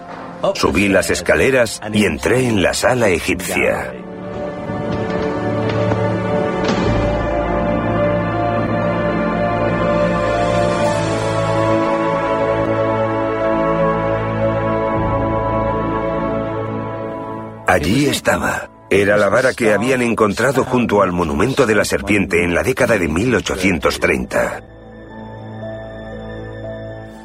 [0.55, 3.95] Subí las escaleras y entré en la sala egipcia.
[17.73, 18.69] Allí estaba.
[18.91, 22.99] Era la vara que habían encontrado junto al monumento de la serpiente en la década
[22.99, 24.63] de 1830.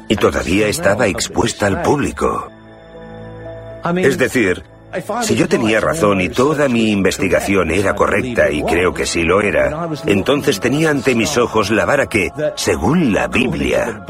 [0.08, 2.50] Y todavía estaba expuesta al público.
[3.96, 4.64] Es decir,
[5.20, 9.42] si yo tenía razón y toda mi investigación era correcta, y creo que sí lo
[9.42, 14.06] era, entonces tenía ante mis ojos la vara que, según la Biblia,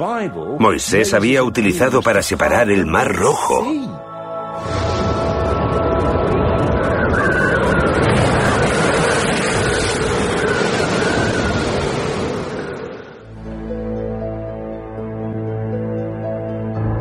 [0.61, 3.67] Moisés había utilizado para separar el mar rojo.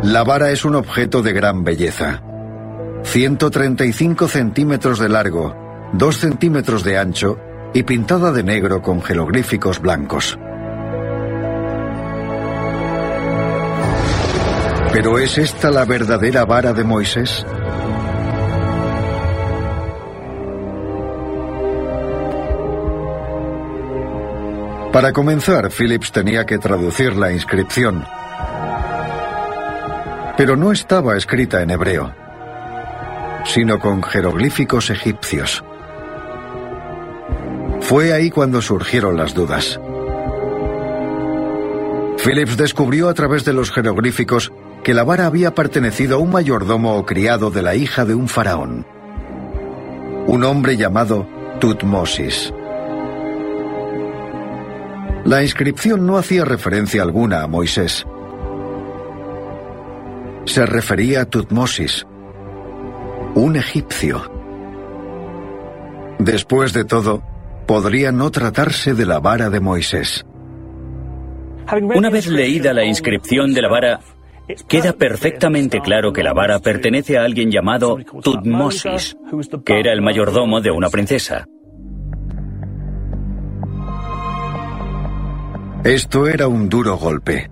[0.08, 2.24] La vara es un objeto de gran belleza.
[3.03, 5.53] 135 centímetros de largo,
[5.91, 7.38] 2 centímetros de ancho
[7.74, 10.39] y pintada de negro con jeroglíficos blancos.
[14.93, 17.45] ¿Pero es esta la verdadera vara de Moisés?
[24.93, 28.05] Para comenzar, Phillips tenía que traducir la inscripción,
[30.38, 32.14] pero no estaba escrita en hebreo,
[33.44, 35.64] sino con jeroglíficos egipcios.
[37.82, 39.80] Fue ahí cuando surgieron las dudas.
[42.24, 44.52] Phillips descubrió a través de los jeroglíficos
[44.84, 48.28] que la vara había pertenecido a un mayordomo o criado de la hija de un
[48.28, 48.86] faraón,
[50.28, 51.28] un hombre llamado
[51.60, 52.54] Tutmosis.
[55.26, 58.06] La inscripción no hacía referencia alguna a Moisés.
[60.48, 62.08] Se refería a Tutmosis,
[63.36, 64.32] un egipcio.
[66.20, 67.22] Después de todo,
[67.68, 70.26] podría no tratarse de la vara de Moisés.
[71.93, 74.00] Una vez leída la inscripción de la vara,
[74.70, 79.18] queda perfectamente claro que la vara pertenece a alguien llamado Tutmosis,
[79.66, 81.45] que era el mayordomo de una princesa.
[85.84, 87.50] Esto era un duro golpe.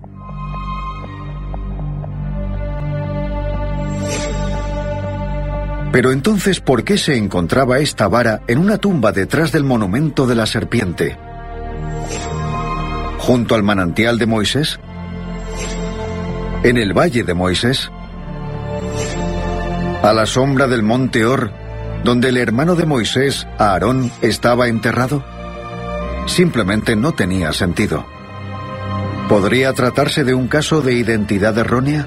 [5.92, 10.34] Pero entonces, ¿por qué se encontraba esta vara en una tumba detrás del monumento de
[10.34, 11.16] la serpiente?
[13.18, 14.78] ¿Junto al manantial de Moisés?
[16.62, 17.90] ¿En el valle de Moisés?
[20.02, 21.50] ¿A la sombra del monte Or,
[22.04, 25.24] donde el hermano de Moisés, Aarón, estaba enterrado?
[26.26, 28.06] Simplemente no tenía sentido.
[29.28, 32.06] ¿Podría tratarse de un caso de identidad errónea?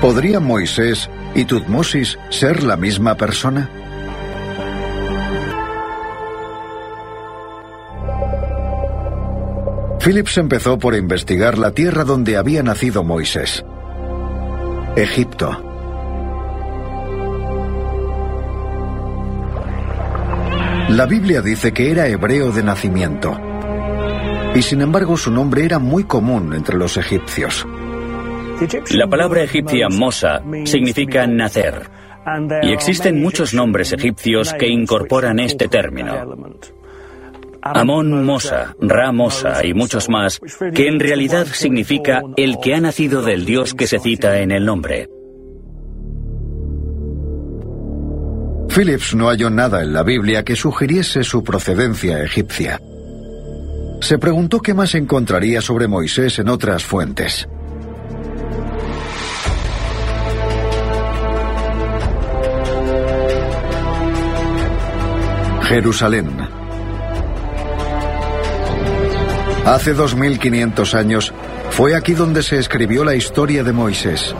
[0.00, 3.70] ¿Podría Moisés y Tutmosis ser la misma persona?
[10.00, 13.64] Phillips empezó por investigar la tierra donde había nacido Moisés.
[14.96, 15.62] Egipto.
[20.88, 23.38] La Biblia dice que era hebreo de nacimiento
[24.56, 27.64] y sin embargo su nombre era muy común entre los egipcios.
[28.90, 31.88] La palabra egipcia Mosa significa nacer,
[32.62, 36.56] y existen muchos nombres egipcios que incorporan este término.
[37.62, 40.40] Amón Mosa, Ra Mosa y muchos más,
[40.74, 44.64] que en realidad significa el que ha nacido del dios que se cita en el
[44.64, 45.08] nombre.
[48.68, 52.80] Phillips no halló nada en la Biblia que sugiriese su procedencia egipcia
[54.00, 57.48] se preguntó qué más encontraría sobre Moisés en otras fuentes.
[65.68, 66.30] Jerusalén.
[69.66, 71.34] Hace 2500 años
[71.68, 74.34] fue aquí donde se escribió la historia de Moisés.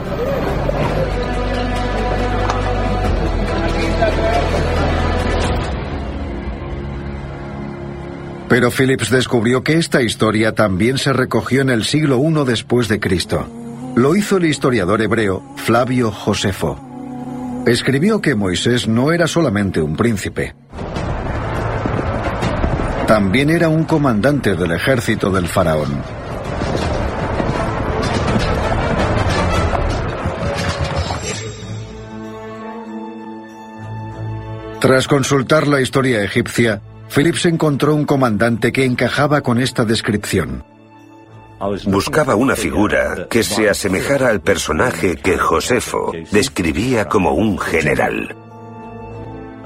[8.49, 12.99] Pero Phillips descubrió que esta historia también se recogió en el siglo I después de
[12.99, 13.47] Cristo.
[13.95, 16.79] Lo hizo el historiador hebreo Flavio Josefo.
[17.67, 20.55] Escribió que Moisés no era solamente un príncipe.
[23.09, 26.03] También era un comandante del ejército del faraón.
[34.79, 40.63] Tras consultar la historia egipcia, Phillips encontró un comandante que encajaba con esta descripción.
[41.87, 48.35] Buscaba una figura que se asemejara al personaje que Josefo describía como un general.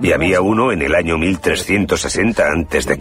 [0.02, 2.98] Y había uno en el año 1360 a.C.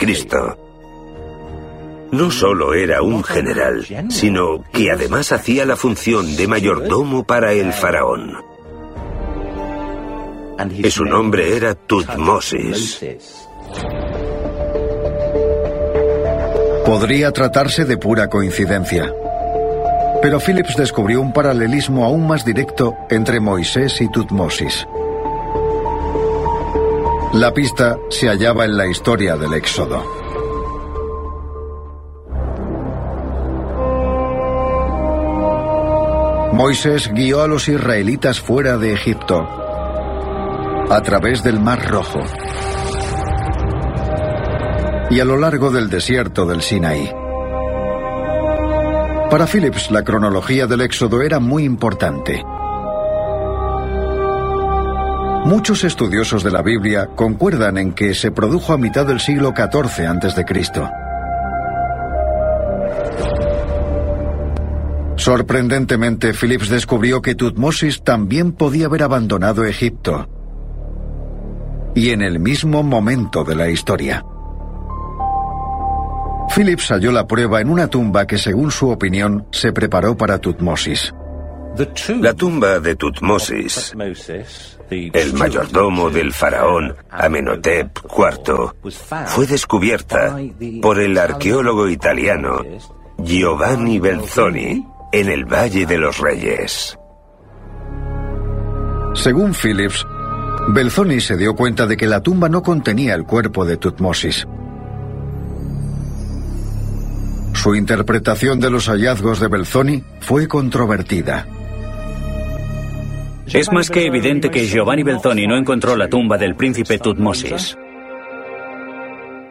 [2.12, 7.72] No solo era un general, sino que además hacía la función de mayordomo para el
[7.72, 8.36] faraón.
[10.70, 13.03] Y su nombre era Tutmosis.
[16.84, 19.11] Podría tratarse de pura coincidencia.
[20.20, 24.86] Pero Phillips descubrió un paralelismo aún más directo entre Moisés y Tutmosis.
[27.33, 30.05] La pista se hallaba en la historia del Éxodo.
[36.53, 39.41] Moisés guió a los israelitas fuera de Egipto,
[40.91, 42.20] a través del Mar Rojo
[45.09, 47.11] y a lo largo del desierto del Sinaí.
[49.30, 52.43] Para Phillips, la cronología del Éxodo era muy importante.
[55.45, 60.07] Muchos estudiosos de la Biblia concuerdan en que se produjo a mitad del siglo XIV
[60.07, 60.45] a.C.
[65.16, 70.28] Sorprendentemente, Phillips descubrió que Tutmosis también podía haber abandonado Egipto.
[71.97, 74.24] Y en el mismo momento de la historia.
[76.55, 81.12] Phillips halló la prueba en una tumba que, según su opinión, se preparó para Tutmosis.
[82.20, 83.94] La tumba de Tutmosis,
[84.90, 88.74] el mayordomo del faraón Amenhotep IV,
[89.26, 90.36] fue descubierta
[90.82, 92.60] por el arqueólogo italiano
[93.18, 96.98] Giovanni Belzoni en el Valle de los Reyes.
[99.14, 100.06] Según Phillips,
[100.68, 104.46] Belzoni se dio cuenta de que la tumba no contenía el cuerpo de Tutmosis.
[107.54, 111.46] Su interpretación de los hallazgos de Belzoni fue controvertida.
[113.53, 117.76] Es más que evidente que Giovanni Belzoni no encontró la tumba del príncipe Tutmosis.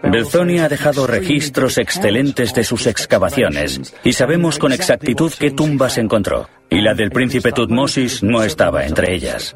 [0.03, 6.49] Belzoni ha dejado registros excelentes de sus excavaciones y sabemos con exactitud qué tumbas encontró.
[6.69, 9.55] Y la del príncipe Tutmosis no estaba entre ellas.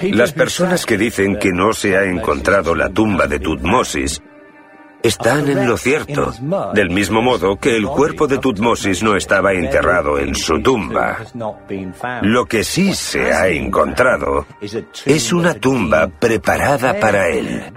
[0.00, 4.22] Las personas que dicen que no se ha encontrado la tumba de Tutmosis
[5.02, 6.32] están en lo cierto,
[6.74, 11.18] del mismo modo que el cuerpo de Tutmosis no estaba enterrado en su tumba.
[12.22, 14.46] Lo que sí se ha encontrado
[15.06, 17.72] es una tumba preparada para él.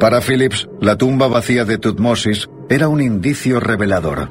[0.00, 4.28] Para Phillips, la tumba vacía de Tutmosis era un indicio revelador.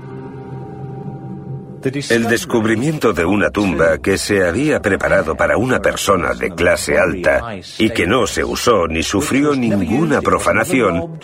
[2.10, 7.56] El descubrimiento de una tumba que se había preparado para una persona de clase alta
[7.78, 11.20] y que no se usó ni sufrió ninguna profanación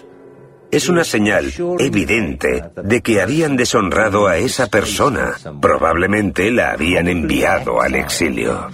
[0.71, 5.35] es una señal evidente de que habían deshonrado a esa persona.
[5.61, 8.69] Probablemente la habían enviado al exilio.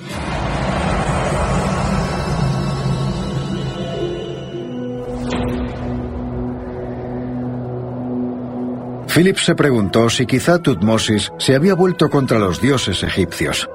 [9.20, 13.70] Philip se preguntó si quizá Tutmosis se había vuelto contra los dioses egipcios.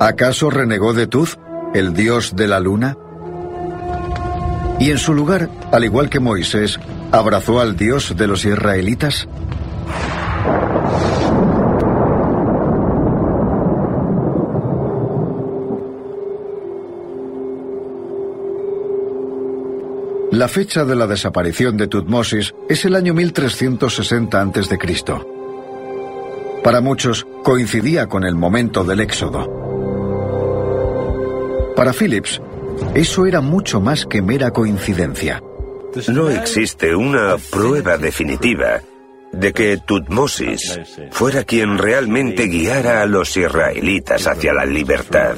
[0.00, 1.38] ¿Acaso renegó de Tuz,
[1.72, 2.96] el dios de la luna?
[4.80, 6.80] Y en su lugar, al igual que Moisés,
[7.12, 9.28] abrazó al dios de los israelitas?
[20.44, 24.78] La fecha de la desaparición de Tutmosis es el año 1360 a.C.
[26.62, 29.48] Para muchos coincidía con el momento del éxodo.
[31.74, 32.42] Para Phillips,
[32.94, 35.42] eso era mucho más que mera coincidencia.
[36.08, 38.82] No existe una prueba definitiva
[39.32, 40.78] de que Tutmosis
[41.10, 45.36] fuera quien realmente guiara a los israelitas hacia la libertad.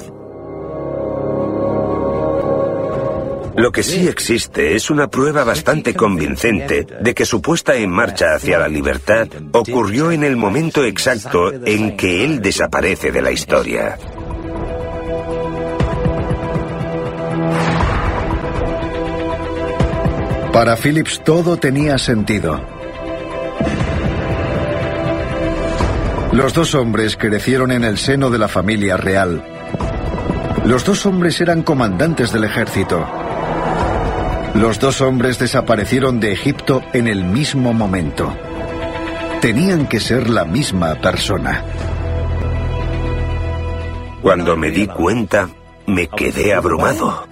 [3.57, 8.35] Lo que sí existe es una prueba bastante convincente de que su puesta en marcha
[8.35, 13.99] hacia la libertad ocurrió en el momento exacto en que él desaparece de la historia.
[20.53, 22.61] Para Phillips todo tenía sentido.
[26.33, 29.43] Los dos hombres crecieron en el seno de la familia real.
[30.67, 33.26] Los dos hombres eran comandantes del ejército.
[34.57, 38.35] Los dos hombres desaparecieron de Egipto en el mismo momento.
[39.43, 41.63] Tenían que ser la misma persona.
[44.23, 45.51] Cuando me di cuenta,
[45.87, 47.29] me quedé abrumado.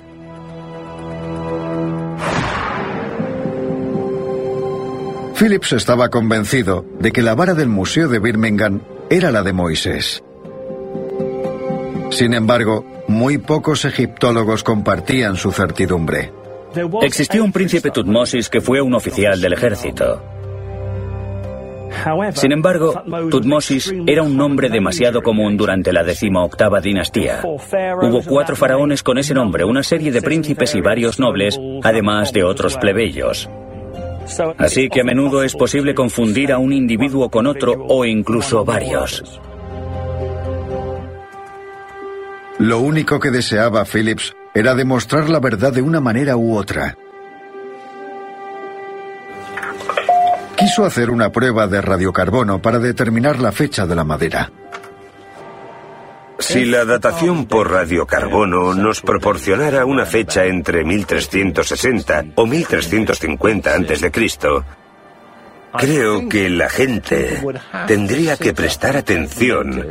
[5.38, 10.22] Phillips estaba convencido de que la vara del Museo de Birmingham era la de Moisés.
[12.10, 16.43] Sin embargo, muy pocos egiptólogos compartían su certidumbre.
[17.02, 20.22] Existió un príncipe Tutmosis que fue un oficial del ejército.
[22.34, 27.40] Sin embargo, Tutmosis era un nombre demasiado común durante la decimoctava dinastía.
[27.42, 32.44] Hubo cuatro faraones con ese nombre, una serie de príncipes y varios nobles, además de
[32.44, 33.48] otros plebeyos.
[34.58, 39.40] Así que a menudo es posible confundir a un individuo con otro o incluso varios.
[42.64, 46.96] Lo único que deseaba Phillips era demostrar la verdad de una manera u otra.
[50.56, 54.50] Quiso hacer una prueba de radiocarbono para determinar la fecha de la madera.
[56.38, 64.10] Si la datación por radiocarbono nos proporcionara una fecha entre 1360 o 1350 a.C.,
[65.76, 67.44] creo que la gente
[67.86, 69.84] tendría que prestar atención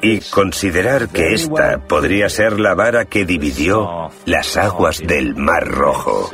[0.00, 6.30] y considerar que esta podría ser la vara que dividió las aguas del Mar Rojo.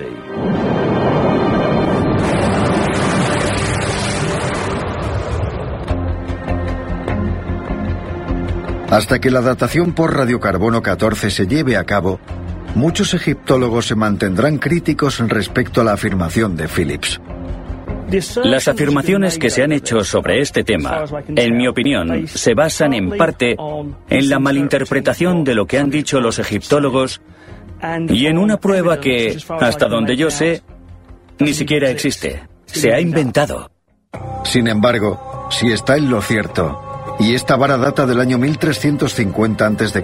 [8.91, 12.21] Hasta que la datación por radiocarbono 14 se lleve a cabo,
[12.75, 17.21] muchos egiptólogos se mantendrán críticos respecto a la afirmación de Phillips.
[18.45, 23.11] Las afirmaciones que se han hecho sobre este tema, en mi opinión, se basan en
[23.11, 23.57] parte
[24.09, 27.21] en la malinterpretación de lo que han dicho los egiptólogos
[28.09, 30.63] y en una prueba que, hasta donde yo sé,
[31.39, 32.43] ni siquiera existe.
[32.67, 33.71] Se ha inventado.
[34.45, 40.03] Sin embargo, si está en lo cierto, y esta vara data del año 1350 a.C.,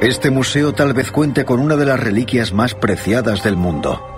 [0.00, 4.13] este museo tal vez cuente con una de las reliquias más preciadas del mundo.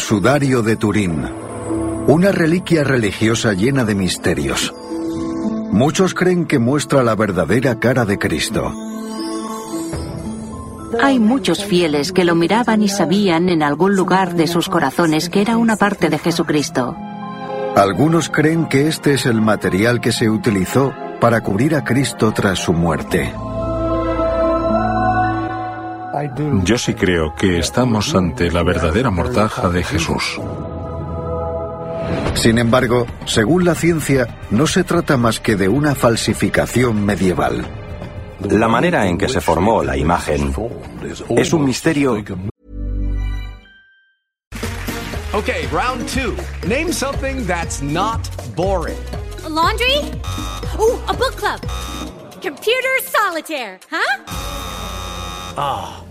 [0.00, 1.24] Sudario de Turín.
[2.06, 4.74] Una reliquia religiosa llena de misterios.
[5.70, 8.72] Muchos creen que muestra la verdadera cara de Cristo.
[11.00, 15.42] Hay muchos fieles que lo miraban y sabían en algún lugar de sus corazones que
[15.42, 16.96] era una parte de Jesucristo.
[17.76, 22.58] Algunos creen que este es el material que se utilizó para cubrir a Cristo tras
[22.58, 23.32] su muerte.
[26.64, 30.40] Yo sí creo que estamos ante la verdadera mortaja de Jesús.
[32.34, 37.66] Sin embargo, según la ciencia, no se trata más que de una falsificación medieval.
[38.48, 40.54] La manera en que se formó la imagen
[41.36, 42.22] es un misterio.
[45.32, 46.34] Okay, round two.
[46.66, 48.98] Name something that's not boring.
[49.44, 49.98] A laundry?
[50.78, 51.60] Ooh, a book club.
[52.42, 54.24] Computer solitaire, huh?
[55.56, 55.99] Ah, oh,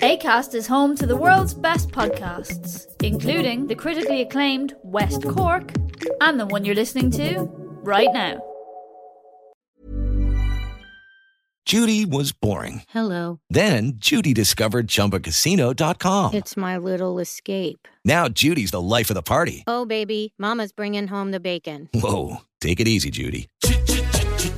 [0.00, 5.72] ACAST is home to the world's best podcasts, including the critically acclaimed West Cork
[6.20, 7.50] and the one you're listening to
[7.82, 8.42] right now.
[11.66, 12.82] Judy was boring.
[12.88, 13.40] Hello.
[13.50, 16.34] Then Judy discovered ChumbaCasino.com.
[16.34, 17.88] It's my little escape.
[18.04, 19.64] Now Judy's the life of the party.
[19.66, 20.32] Oh, baby.
[20.38, 21.88] Mama's bringing home the bacon.
[21.92, 22.38] Whoa.
[22.60, 23.48] Take it easy, Judy.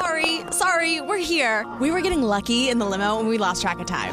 [0.00, 1.64] Sorry, sorry, we're here.
[1.80, 4.12] We were getting lucky in the limo and we lost track of time.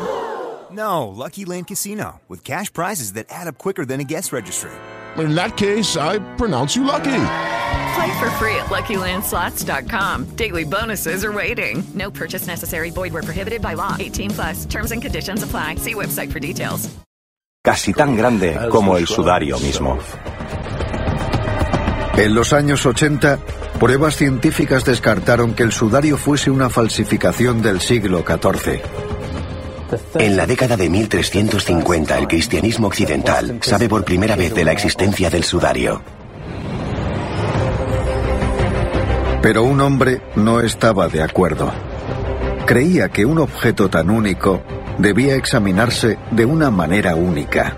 [0.72, 4.72] No, Lucky Land Casino, with cash prizes that add up quicker than a guest registry.
[5.18, 7.26] In that case, I pronounce you lucky.
[7.96, 10.36] Play for free at LuckyLandSlots.com.
[10.36, 11.84] Daily bonuses are waiting.
[11.94, 12.90] No purchase necessary.
[12.90, 13.96] Void where prohibited by law.
[14.00, 14.66] 18 plus.
[14.66, 15.76] Terms and conditions apply.
[15.76, 16.90] See website for details.
[17.64, 19.98] Casi tan grande como el sudario mismo.
[22.18, 23.40] En los años 80,
[23.84, 28.80] pruebas científicas descartaron que el sudario fuese una falsificación del siglo XIV.
[30.20, 35.30] En la década de 1350, el cristianismo occidental sabe por primera vez de la existencia
[35.30, 36.02] del sudario.
[39.42, 41.70] Pero un hombre no estaba de acuerdo.
[42.66, 44.64] Creía que un objeto tan único
[44.98, 47.76] debía examinarse de una manera única.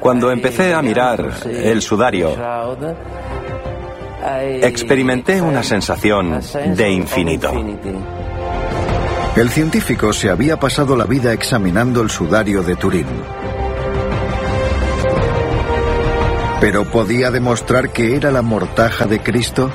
[0.00, 2.34] Cuando empecé a mirar el sudario,
[4.62, 6.40] experimenté una sensación
[6.76, 7.52] de infinito.
[9.36, 13.06] El científico se había pasado la vida examinando el sudario de Turín.
[16.60, 19.70] ¿Pero podía demostrar que era la mortaja de Cristo?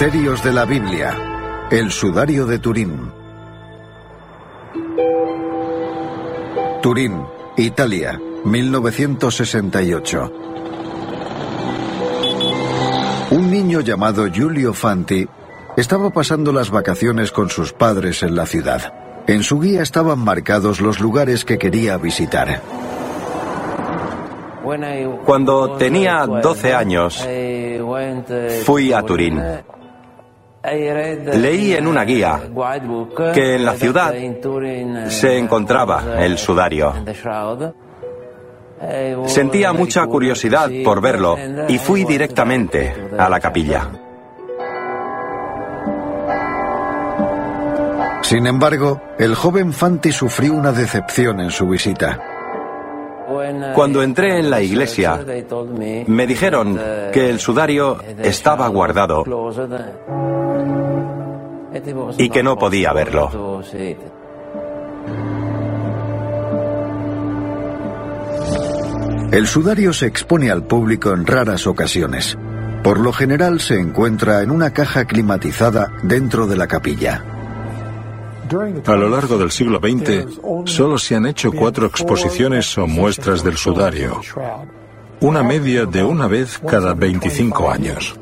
[0.00, 1.66] Misterios de la Biblia.
[1.72, 3.10] El sudario de Turín.
[6.80, 7.20] Turín,
[7.56, 10.32] Italia, 1968.
[13.32, 15.26] Un niño llamado Giulio Fanti
[15.76, 18.94] estaba pasando las vacaciones con sus padres en la ciudad.
[19.26, 22.62] En su guía estaban marcados los lugares que quería visitar.
[25.24, 27.26] Cuando tenía 12 años,
[28.64, 29.42] fui a Turín.
[30.62, 32.40] Leí en una guía
[33.32, 34.12] que en la ciudad
[35.08, 36.92] se encontraba el sudario.
[39.26, 41.36] Sentía mucha curiosidad por verlo
[41.68, 43.88] y fui directamente a la capilla.
[48.22, 52.20] Sin embargo, el joven Fanti sufrió una decepción en su visita.
[53.74, 55.24] Cuando entré en la iglesia,
[56.06, 56.78] me dijeron
[57.12, 59.24] que el sudario estaba guardado
[62.18, 63.62] y que no podía verlo.
[69.30, 72.36] El sudario se expone al público en raras ocasiones.
[72.82, 77.22] Por lo general se encuentra en una caja climatizada dentro de la capilla.
[78.86, 83.58] A lo largo del siglo XX, solo se han hecho cuatro exposiciones o muestras del
[83.58, 84.22] sudario,
[85.20, 88.18] una media de una vez cada 25 años.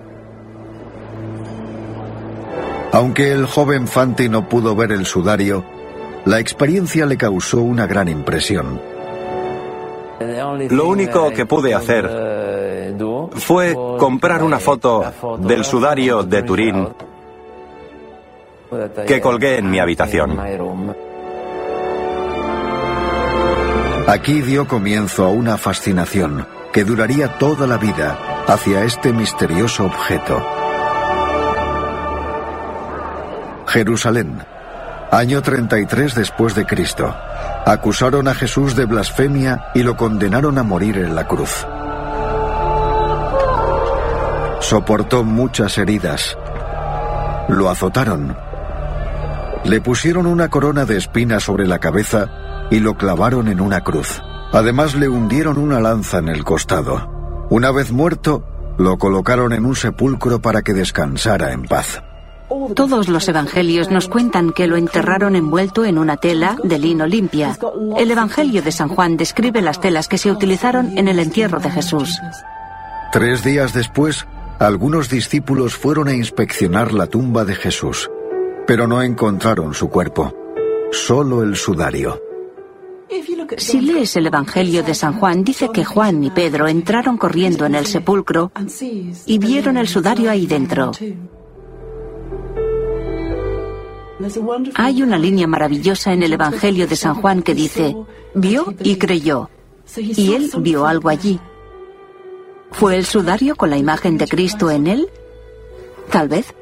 [2.97, 5.63] Aunque el joven Fanti no pudo ver el sudario,
[6.25, 8.81] la experiencia le causó una gran impresión.
[10.71, 12.95] Lo único que pude hacer
[13.33, 16.89] fue comprar una foto del sudario de Turín
[19.07, 20.41] que colgué en mi habitación.
[24.07, 30.56] Aquí dio comienzo a una fascinación que duraría toda la vida hacia este misterioso objeto.
[33.77, 34.39] Jerusalén,
[35.11, 37.15] año 33 después de Cristo.
[37.67, 41.67] Acusaron a Jesús de blasfemia y lo condenaron a morir en la cruz.
[44.61, 46.39] Soportó muchas heridas.
[47.51, 48.35] Lo azotaron.
[49.65, 52.31] Le pusieron una corona de espinas sobre la cabeza
[52.71, 54.23] y lo clavaron en una cruz.
[54.55, 57.47] Además le hundieron una lanza en el costado.
[57.51, 58.43] Una vez muerto,
[58.79, 62.03] lo colocaron en un sepulcro para que descansara en paz.
[62.75, 67.59] Todos los evangelios nos cuentan que lo enterraron envuelto en una tela de lino limpia.
[67.99, 71.71] El Evangelio de San Juan describe las telas que se utilizaron en el entierro de
[71.71, 72.21] Jesús.
[73.13, 74.27] Tres días después,
[74.59, 78.11] algunos discípulos fueron a inspeccionar la tumba de Jesús,
[78.67, 80.35] pero no encontraron su cuerpo,
[80.93, 82.21] solo el sudario.
[83.57, 87.75] Si lees el Evangelio de San Juan, dice que Juan y Pedro entraron corriendo en
[87.75, 88.51] el sepulcro
[89.27, 90.93] y vieron el sudario ahí dentro.
[94.75, 97.97] Hay una línea maravillosa en el Evangelio de San Juan que dice,
[98.35, 99.51] vio y creyó.
[99.97, 101.41] Y él vio algo allí.
[102.73, 105.09] ¿Fue el sudario con la imagen de Cristo en él?
[106.11, 106.55] Tal vez.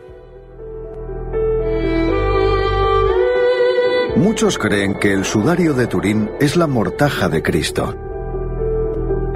[4.16, 7.96] Muchos creen que el sudario de Turín es la mortaja de Cristo.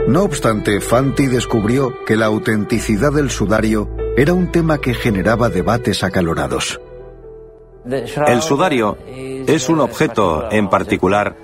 [0.07, 6.03] No obstante, Fanti descubrió que la autenticidad del sudario era un tema que generaba debates
[6.05, 6.81] acalorados.
[8.26, 11.34] El sudario es un objeto en particular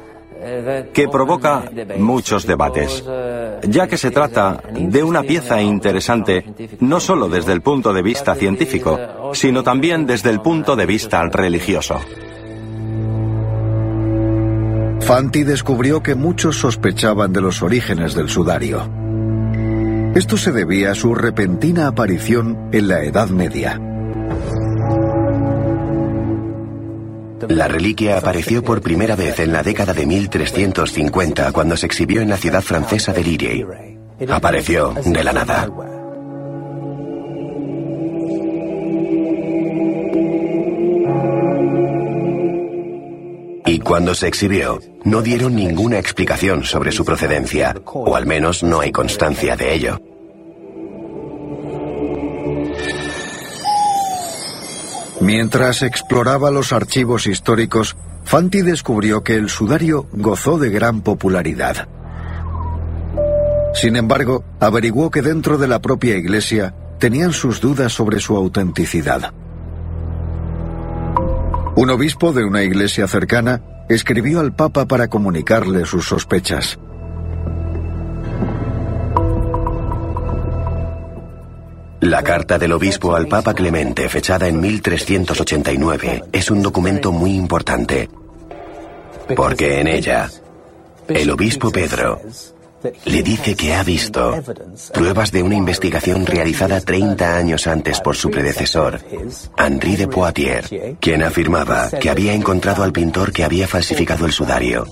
[0.92, 1.64] que provoca
[1.98, 3.02] muchos debates,
[3.66, 6.44] ya que se trata de una pieza interesante
[6.80, 8.98] no solo desde el punto de vista científico,
[9.32, 11.98] sino también desde el punto de vista religioso.
[15.00, 18.88] Fanti descubrió que muchos sospechaban de los orígenes del sudario.
[20.14, 23.80] Esto se debía a su repentina aparición en la Edad Media.
[27.48, 32.28] La reliquia apareció por primera vez en la década de 1350 cuando se exhibió en
[32.28, 33.66] la ciudad francesa de Lille.
[34.28, 35.68] Apareció de la nada.
[43.66, 48.80] Y cuando se exhibió, no dieron ninguna explicación sobre su procedencia, o al menos no
[48.80, 50.13] hay constancia de ello.
[55.24, 61.88] Mientras exploraba los archivos históricos, Fanti descubrió que el sudario gozó de gran popularidad.
[63.72, 69.32] Sin embargo, averiguó que dentro de la propia iglesia tenían sus dudas sobre su autenticidad.
[71.74, 76.78] Un obispo de una iglesia cercana escribió al Papa para comunicarle sus sospechas.
[82.00, 88.08] La carta del obispo al Papa Clemente, fechada en 1389, es un documento muy importante,
[89.34, 90.30] porque en ella
[91.08, 92.20] el obispo Pedro
[93.06, 94.42] le dice que ha visto
[94.92, 99.00] pruebas de una investigación realizada 30 años antes por su predecesor,
[99.56, 100.70] Henri de Poitiers,
[101.00, 104.86] quien afirmaba que había encontrado al pintor que había falsificado el sudario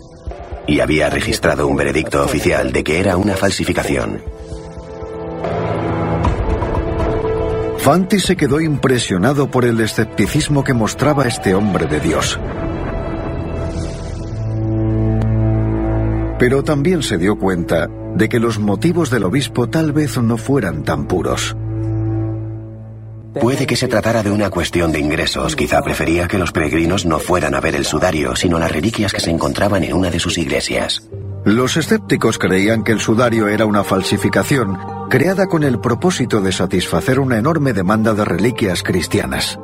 [0.67, 4.23] y había registrado un veredicto oficial de que era una falsificación.
[7.83, 12.39] Fanti se quedó impresionado por el escepticismo que mostraba este hombre de Dios.
[16.39, 20.85] Pero también se dio cuenta de que los motivos del obispo tal vez no fueran
[20.85, 21.57] tan puros.
[23.41, 25.57] Puede que se tratara de una cuestión de ingresos.
[25.57, 29.21] Quizá prefería que los peregrinos no fueran a ver el sudario, sino las reliquias que
[29.21, 31.03] se encontraban en una de sus iglesias.
[31.45, 34.79] Los escépticos creían que el sudario era una falsificación
[35.13, 39.59] creada con el propósito de satisfacer una enorme demanda de reliquias cristianas.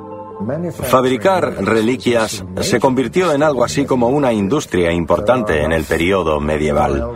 [0.75, 7.13] Fabricar reliquias se convirtió en algo así como una industria importante en el periodo medieval.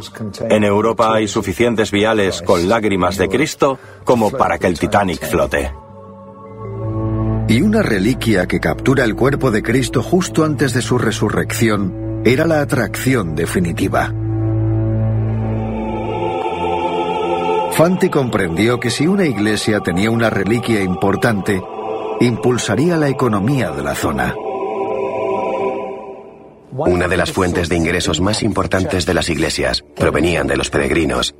[0.48, 5.70] En Europa hay suficientes viales con lágrimas de Cristo como para que el Titanic flote.
[7.48, 12.46] Y una reliquia que captura el cuerpo de Cristo justo antes de su resurrección era
[12.46, 14.10] la atracción definitiva.
[17.72, 21.60] Fanti comprendió que si una iglesia tenía una reliquia importante,
[22.20, 24.34] impulsaría la economía de la zona.
[26.70, 31.34] Una de las fuentes de ingresos más importantes de las iglesias provenían de los peregrinos.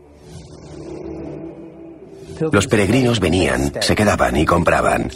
[2.50, 5.10] Los peregrinos venían, se quedaban y compraban.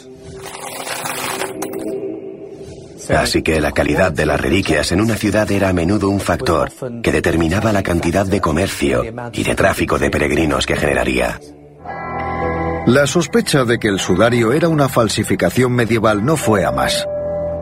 [3.09, 6.71] Así que la calidad de las reliquias en una ciudad era a menudo un factor
[7.01, 11.39] que determinaba la cantidad de comercio y de tráfico de peregrinos que generaría.
[12.87, 17.05] La sospecha de que el sudario era una falsificación medieval no fue a más,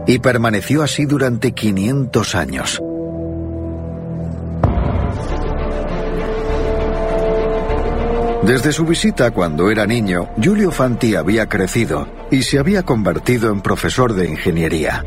[0.06, 2.82] y permaneció así durante 500 años.
[8.44, 13.62] Desde su visita cuando era niño, Giulio Fanti había crecido y se había convertido en
[13.62, 15.04] profesor de ingeniería.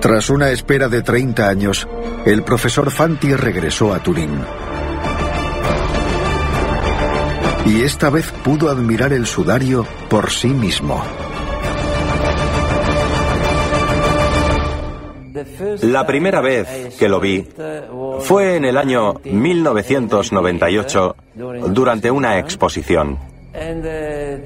[0.00, 1.86] Tras una espera de 30 años,
[2.24, 4.30] el profesor Fanti regresó a Turín.
[7.66, 11.04] Y esta vez pudo admirar el sudario por sí mismo.
[15.82, 17.46] La primera vez que lo vi
[18.20, 21.16] fue en el año 1998
[21.68, 23.18] durante una exposición.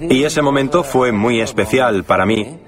[0.00, 2.58] Y ese momento fue muy especial para mí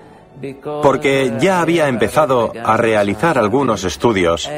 [0.82, 4.50] porque ya había empezado a realizar algunos estudios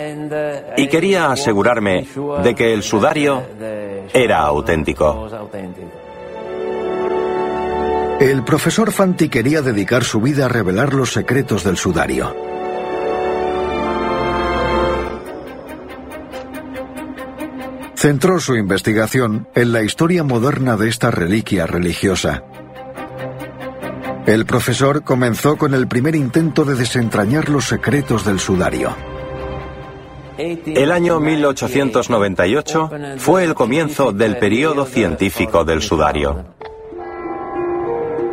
[0.77, 2.07] y quería asegurarme
[2.43, 3.43] de que el sudario
[4.13, 5.29] era auténtico.
[8.21, 12.35] El profesor Fanti quería dedicar su vida a revelar los secretos del sudario.
[17.95, 22.45] Centró su investigación en la historia moderna de esta reliquia religiosa.
[24.29, 28.95] El profesor comenzó con el primer intento de desentrañar los secretos del sudario.
[30.37, 36.45] El año 1898 fue el comienzo del periodo científico del sudario.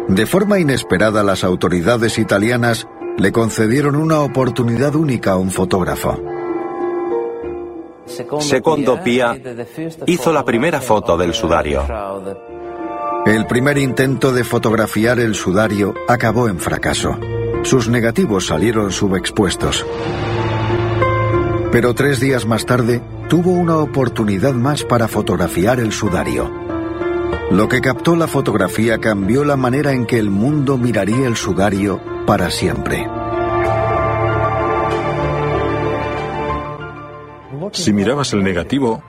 [0.09, 6.21] De forma inesperada, las autoridades italianas le concedieron una oportunidad única a un fotógrafo.
[8.41, 9.39] Secondo Pia
[10.07, 11.85] hizo la primera foto del sudario.
[13.25, 17.17] El primer intento de fotografiar el sudario acabó en fracaso.
[17.63, 19.83] Sus negativos salieron subexpuestos.
[21.71, 26.51] Pero tres días más tarde tuvo una oportunidad más para fotografiar el sudario.
[27.49, 31.99] Lo que captó la fotografía cambió la manera en que el mundo miraría el sudario
[32.27, 33.07] para siempre.
[37.71, 39.03] Si mirabas el negativo,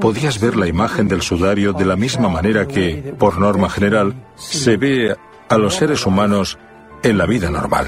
[0.00, 4.76] podías ver la imagen del sudario de la misma manera que, por norma general, se
[4.76, 5.16] ve
[5.48, 6.58] a los seres humanos
[7.02, 7.86] en la vida normal.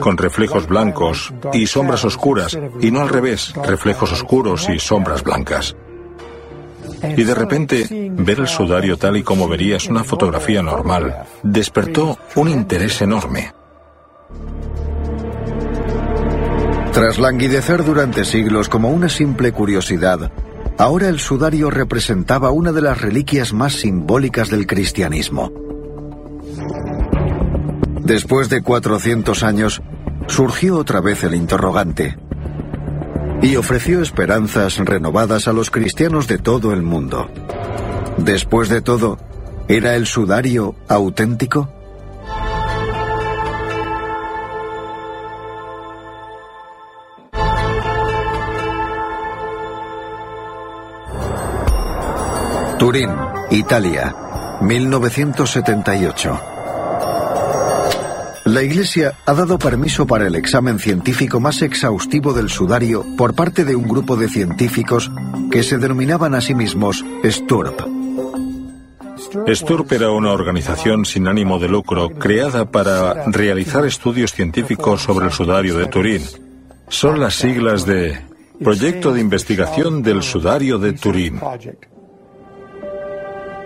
[0.00, 5.76] Con reflejos blancos y sombras oscuras, y no al revés, reflejos oscuros y sombras blancas.
[7.16, 12.48] Y de repente, ver el sudario tal y como verías una fotografía normal despertó un
[12.48, 13.52] interés enorme.
[16.92, 20.30] Tras languidecer durante siglos como una simple curiosidad,
[20.76, 25.50] ahora el sudario representaba una de las reliquias más simbólicas del cristianismo.
[28.02, 29.82] Después de 400 años,
[30.26, 32.18] surgió otra vez el interrogante
[33.40, 37.30] y ofreció esperanzas renovadas a los cristianos de todo el mundo.
[38.18, 39.18] Después de todo,
[39.66, 41.72] ¿era el sudario auténtico?
[52.82, 53.10] Turín,
[53.52, 54.12] Italia,
[54.60, 56.40] 1978.
[58.46, 63.64] La Iglesia ha dado permiso para el examen científico más exhaustivo del sudario por parte
[63.64, 65.12] de un grupo de científicos
[65.52, 67.82] que se denominaban a sí mismos STURP.
[69.46, 75.30] STURP era una organización sin ánimo de lucro creada para realizar estudios científicos sobre el
[75.30, 76.22] sudario de Turín.
[76.88, 78.18] Son las siglas de
[78.58, 81.38] Proyecto de Investigación del Sudario de Turín.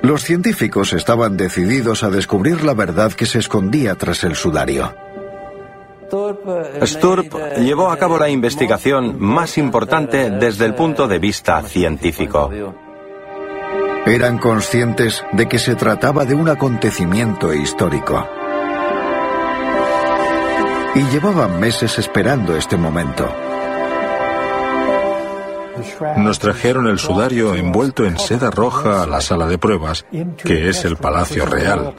[0.07, 4.95] Los científicos estaban decididos a descubrir la verdad que se escondía tras el sudario.
[6.83, 12.53] Sturp llevó a cabo la investigación más importante desde el punto de vista científico.
[14.07, 18.29] Eran conscientes de que se trataba de un acontecimiento histórico.
[20.95, 23.56] Y llevaban meses esperando este momento.
[26.17, 30.07] Nos trajeron el sudario envuelto en seda roja a la sala de pruebas,
[30.43, 31.95] que es el Palacio Real.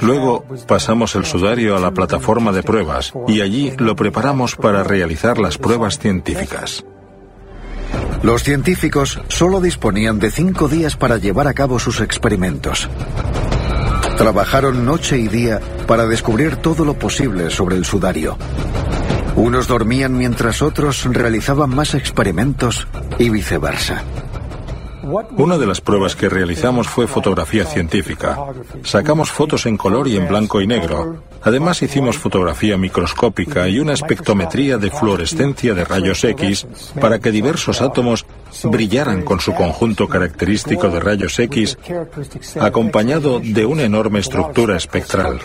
[0.00, 5.38] Luego pasamos el sudario a la plataforma de pruebas y allí lo preparamos para realizar
[5.38, 6.84] las pruebas científicas.
[8.22, 12.88] Los científicos solo disponían de cinco días para llevar a cabo sus experimentos.
[14.16, 18.36] Trabajaron noche y día para descubrir todo lo posible sobre el sudario.
[19.40, 22.86] Unos dormían mientras otros realizaban más experimentos
[23.18, 24.04] y viceversa.
[25.38, 28.36] Una de las pruebas que realizamos fue fotografía científica.
[28.84, 31.22] Sacamos fotos en color y en blanco y negro.
[31.40, 36.66] Además hicimos fotografía microscópica y una espectrometría de fluorescencia de rayos X
[37.00, 38.26] para que diversos átomos
[38.64, 41.78] brillaran con su conjunto característico de rayos X
[42.60, 45.40] acompañado de una enorme estructura espectral.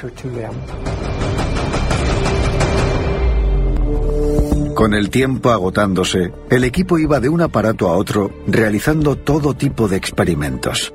[4.76, 9.88] Con el tiempo agotándose, el equipo iba de un aparato a otro realizando todo tipo
[9.88, 10.93] de experimentos.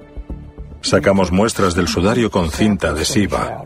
[0.83, 3.65] Sacamos muestras del sudario con cinta adhesiva.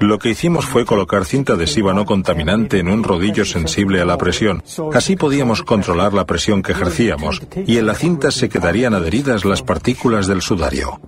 [0.00, 4.18] Lo que hicimos fue colocar cinta adhesiva no contaminante en un rodillo sensible a la
[4.18, 4.60] presión.
[4.92, 9.62] Así podíamos controlar la presión que ejercíamos y en la cinta se quedarían adheridas las
[9.62, 11.00] partículas del sudario.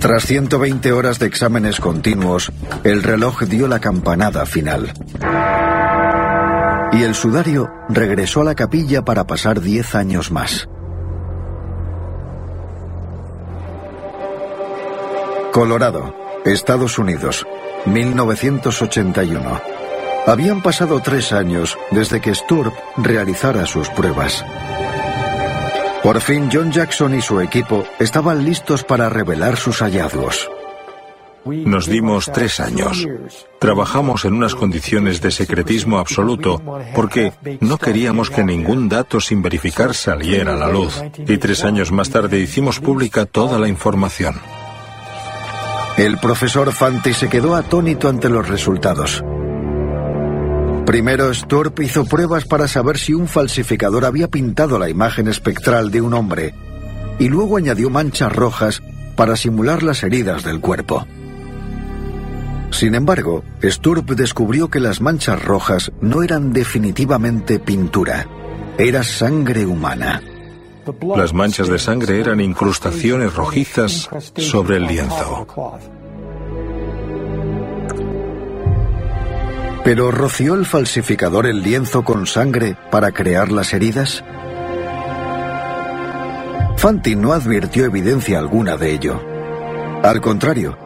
[0.00, 2.50] Tras 120 horas de exámenes continuos,
[2.84, 4.94] el reloj dio la campanada final.
[6.92, 10.70] Y el sudario regresó a la capilla para pasar 10 años más.
[15.52, 16.14] Colorado,
[16.46, 17.46] Estados Unidos,
[17.84, 19.60] 1981.
[20.26, 24.44] Habían pasado tres años desde que Sturp realizara sus pruebas.
[26.02, 30.48] Por fin John Jackson y su equipo estaban listos para revelar sus hallazgos.
[31.44, 33.06] Nos dimos tres años.
[33.58, 36.62] Trabajamos en unas condiciones de secretismo absoluto
[36.94, 41.02] porque no queríamos que ningún dato sin verificar saliera a la luz.
[41.26, 44.40] Y tres años más tarde hicimos pública toda la información.
[45.96, 49.22] El profesor Fanti se quedó atónito ante los resultados.
[50.90, 56.00] Primero, Sturp hizo pruebas para saber si un falsificador había pintado la imagen espectral de
[56.00, 56.52] un hombre,
[57.20, 58.82] y luego añadió manchas rojas
[59.14, 61.06] para simular las heridas del cuerpo.
[62.72, 68.26] Sin embargo, Sturp descubrió que las manchas rojas no eran definitivamente pintura,
[68.76, 70.20] era sangre humana.
[71.16, 75.46] Las manchas de sangre eran incrustaciones rojizas sobre el lienzo.
[79.84, 84.22] ¿Pero roció el falsificador el lienzo con sangre para crear las heridas?
[86.76, 89.20] Fanti no advirtió evidencia alguna de ello.
[90.02, 90.78] Al contrario,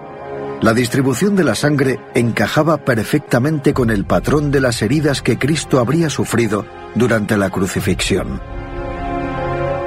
[0.65, 5.79] La distribución de la sangre encajaba perfectamente con el patrón de las heridas que Cristo
[5.79, 6.65] habría sufrido
[6.95, 8.41] durante la crucifixión.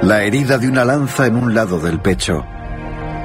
[0.02, 2.44] La herida de una lanza en un lado del pecho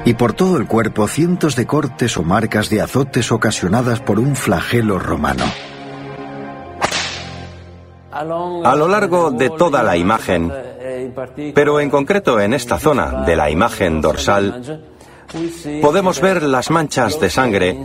[0.04, 4.34] y por todo el cuerpo cientos de cortes o marcas de azotes ocasionadas por un
[4.34, 5.44] flagelo romano.
[8.14, 10.52] A lo largo de toda la imagen,
[11.54, 14.84] pero en concreto en esta zona de la imagen dorsal,
[15.82, 17.84] podemos ver las manchas de sangre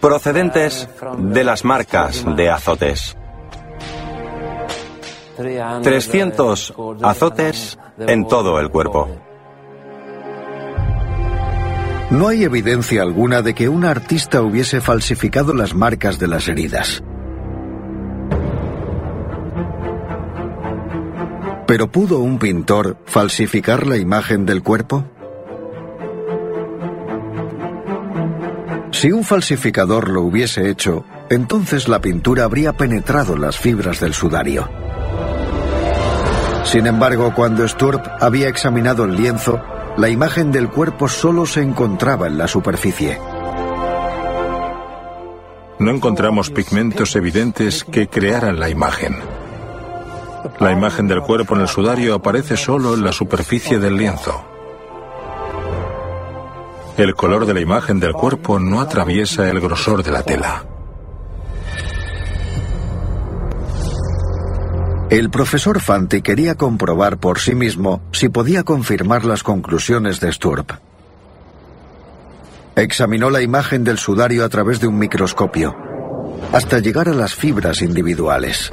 [0.00, 0.88] procedentes
[1.18, 3.16] de las marcas de azotes.
[5.82, 9.08] 300 azotes en todo el cuerpo.
[12.10, 17.02] No hay evidencia alguna de que un artista hubiese falsificado las marcas de las heridas.
[21.68, 25.04] ¿Pero pudo un pintor falsificar la imagen del cuerpo?
[28.90, 34.66] Si un falsificador lo hubiese hecho, entonces la pintura habría penetrado las fibras del sudario.
[36.64, 39.62] Sin embargo, cuando Sturp había examinado el lienzo,
[39.98, 43.18] la imagen del cuerpo solo se encontraba en la superficie.
[45.78, 49.37] No encontramos pigmentos evidentes que crearan la imagen.
[50.60, 54.44] La imagen del cuerpo en el sudario aparece solo en la superficie del lienzo.
[56.96, 60.64] El color de la imagen del cuerpo no atraviesa el grosor de la tela.
[65.10, 70.72] El profesor Fanti quería comprobar por sí mismo si podía confirmar las conclusiones de Sturp.
[72.76, 75.74] Examinó la imagen del sudario a través de un microscopio,
[76.52, 78.70] hasta llegar a las fibras individuales.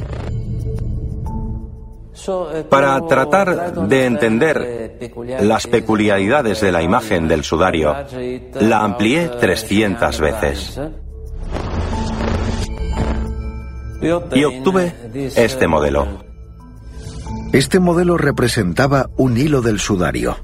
[2.69, 5.11] Para tratar de entender
[5.41, 7.95] las peculiaridades de la imagen del sudario,
[8.59, 10.79] la amplié 300 veces.
[14.33, 14.93] Y obtuve
[15.35, 16.07] este modelo.
[17.53, 20.35] Este modelo representaba un hilo del sudario.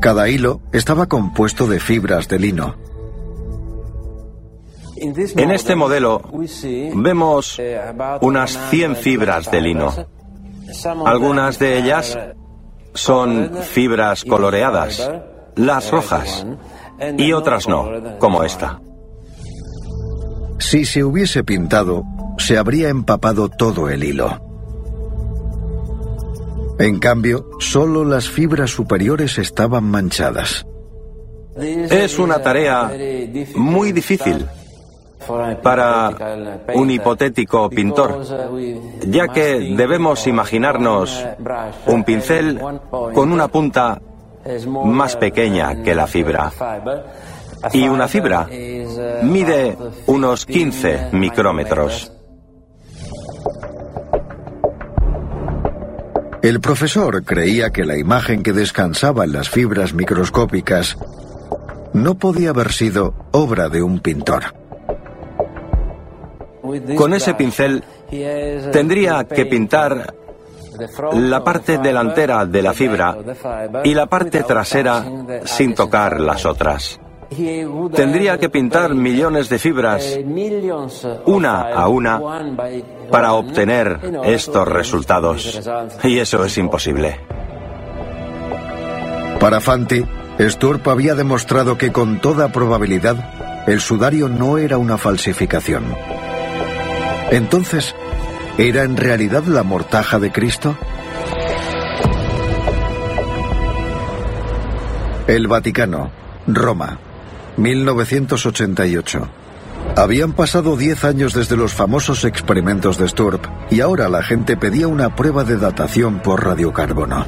[0.00, 2.76] Cada hilo estaba compuesto de fibras de lino.
[5.36, 6.22] En este modelo
[6.94, 7.60] vemos
[8.20, 9.92] unas 100 fibras de lino.
[11.04, 12.18] Algunas de ellas
[12.94, 15.10] son fibras coloreadas,
[15.56, 16.46] las rojas,
[17.18, 18.80] y otras no, como esta.
[20.58, 22.04] Si se hubiese pintado,
[22.38, 24.40] se habría empapado todo el hilo.
[26.78, 30.66] En cambio, solo las fibras superiores estaban manchadas.
[31.56, 32.90] Es una tarea
[33.54, 34.46] muy difícil
[35.62, 36.10] para
[36.74, 38.22] un hipotético pintor,
[39.06, 41.24] ya que debemos imaginarnos
[41.86, 42.60] un pincel
[42.90, 44.00] con una punta
[44.84, 46.52] más pequeña que la fibra.
[47.72, 48.46] Y una fibra
[49.22, 52.12] mide unos 15 micrómetros.
[56.42, 60.98] El profesor creía que la imagen que descansaba en las fibras microscópicas
[61.94, 64.63] no podía haber sido obra de un pintor.
[66.96, 67.82] Con ese pincel
[68.72, 70.14] tendría que pintar
[71.12, 73.16] la parte delantera de la fibra
[73.84, 75.04] y la parte trasera
[75.44, 77.00] sin tocar las otras.
[77.94, 80.18] Tendría que pintar millones de fibras
[81.26, 82.20] una a una
[83.10, 85.60] para obtener estos resultados.
[86.02, 87.18] Y eso es imposible.
[89.40, 90.04] Para Fanti,
[90.40, 95.84] Sturp había demostrado que con toda probabilidad el sudario no era una falsificación.
[97.30, 97.94] Entonces,
[98.58, 100.76] ¿era en realidad la mortaja de Cristo?
[105.26, 106.10] El Vaticano,
[106.46, 106.98] Roma,
[107.56, 109.28] 1988.
[109.96, 114.88] Habían pasado 10 años desde los famosos experimentos de Sturp y ahora la gente pedía
[114.88, 117.26] una prueba de datación por radiocarbono.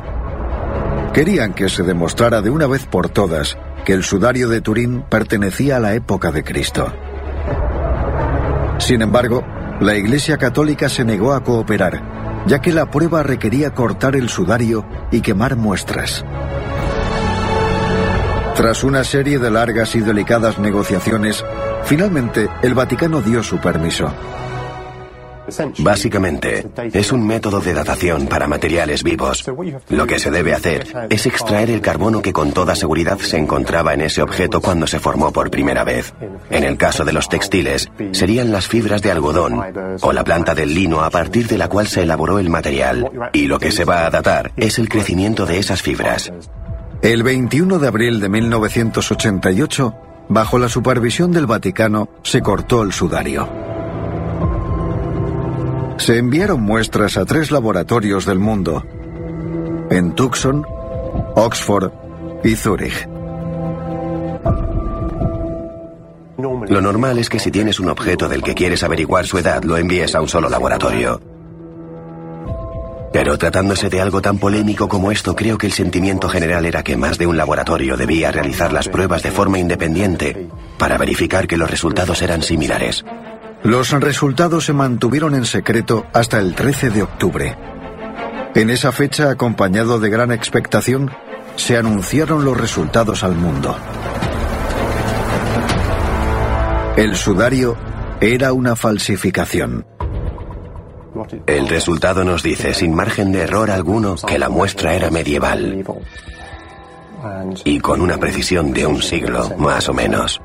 [1.15, 3.57] Querían que se demostrara de una vez por todas
[3.87, 6.93] que el sudario de Turín pertenecía a la época de Cristo.
[8.79, 9.43] Sin embargo,
[9.81, 14.87] la Iglesia Católica se negó a cooperar, ya que la prueba requería cortar el sudario
[15.11, 16.25] y quemar muestras.
[18.57, 21.45] Tras una serie de largas y delicadas negociaciones,
[21.85, 24.11] finalmente el Vaticano dio su permiso.
[25.79, 29.45] Básicamente, es un método de datación para materiales vivos.
[29.89, 33.95] Lo que se debe hacer es extraer el carbono que con toda seguridad se encontraba
[33.95, 36.15] en ese objeto cuando se formó por primera vez.
[36.51, 39.63] En el caso de los textiles, serían las fibras de algodón
[40.01, 43.31] o la planta del lino a partir de la cual se elaboró el material.
[43.33, 46.33] Y lo que se va a datar es el crecimiento de esas fibras.
[47.03, 49.95] El 21 de abril de 1988,
[50.29, 53.76] bajo la supervisión del Vaticano, se cortó el sudario.
[55.99, 58.85] Se enviaron muestras a tres laboratorios del mundo,
[59.91, 60.65] en Tucson,
[61.35, 61.91] Oxford
[62.45, 63.09] y Zúrich.
[66.69, 69.77] Lo normal es que si tienes un objeto del que quieres averiguar su edad, lo
[69.77, 71.21] envíes a un solo laboratorio.
[73.13, 76.99] Pero tratándose de algo tan polémico como esto, creo que el sentimiento general era que
[76.99, 80.49] más de un laboratorio debía realizar las pruebas de forma independiente
[80.79, 83.05] para verificar que los resultados eran similares.
[83.67, 87.59] Los resultados se mantuvieron en secreto hasta el 13 de octubre.
[88.55, 91.11] En esa fecha, acompañado de gran expectación,
[91.57, 93.77] se anunciaron los resultados al mundo.
[96.97, 97.77] El sudario
[98.21, 99.85] era una falsificación.
[101.49, 105.85] El resultado nos dice, sin margen de error alguno, que la muestra era medieval.
[107.65, 110.41] Y con una precisión de un siglo, más o menos.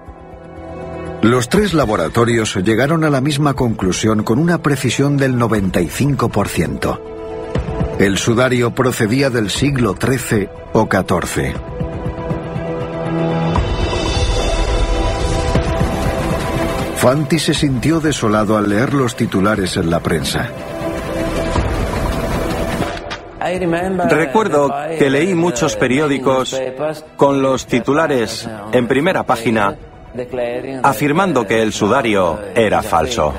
[1.22, 7.00] Los tres laboratorios llegaron a la misma conclusión con una precisión del 95%.
[8.00, 11.54] El sudario procedía del siglo XIII o XIV.
[16.96, 20.50] Fanti se sintió desolado al leer los titulares en la prensa.
[24.10, 26.60] Recuerdo que leí muchos periódicos
[27.16, 29.78] con los titulares en primera página
[30.84, 33.34] afirmando que el sudario era falso.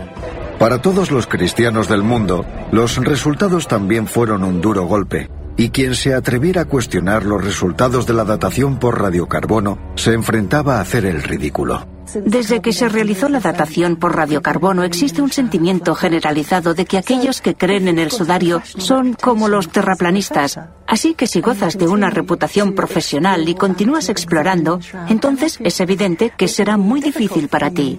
[0.58, 5.94] Para todos los cristianos del mundo, los resultados también fueron un duro golpe, y quien
[5.94, 11.04] se atreviera a cuestionar los resultados de la datación por radiocarbono se enfrentaba a hacer
[11.04, 11.91] el ridículo.
[12.14, 17.40] Desde que se realizó la datación por radiocarbono existe un sentimiento generalizado de que aquellos
[17.40, 20.58] que creen en el sudario son como los terraplanistas.
[20.86, 26.48] Así que si gozas de una reputación profesional y continúas explorando, entonces es evidente que
[26.48, 27.98] será muy difícil para ti.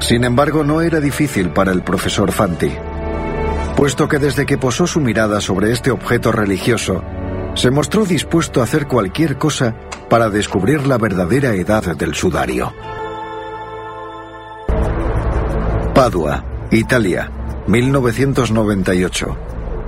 [0.00, 2.72] Sin embargo, no era difícil para el profesor Fanti,
[3.76, 7.02] puesto que desde que posó su mirada sobre este objeto religioso,
[7.54, 9.74] se mostró dispuesto a hacer cualquier cosa
[10.08, 12.72] para descubrir la verdadera edad del sudario.
[15.94, 17.30] Padua, Italia,
[17.66, 19.36] 1998.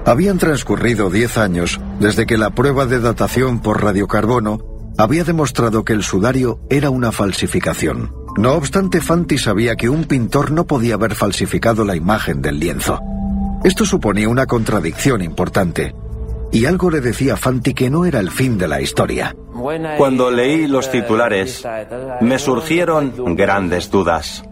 [0.06, 4.58] Habían transcurrido 10 años desde que la prueba de datación por radiocarbono
[4.96, 8.12] había demostrado que el sudario era una falsificación.
[8.36, 12.98] No obstante, Fanti sabía que un pintor no podía haber falsificado la imagen del lienzo.
[13.64, 15.94] Esto suponía una contradicción importante,
[16.52, 19.34] y algo le decía a Fanti que no era el fin de la historia.
[19.96, 21.66] Cuando leí los titulares,
[22.20, 24.42] me surgieron grandes dudas.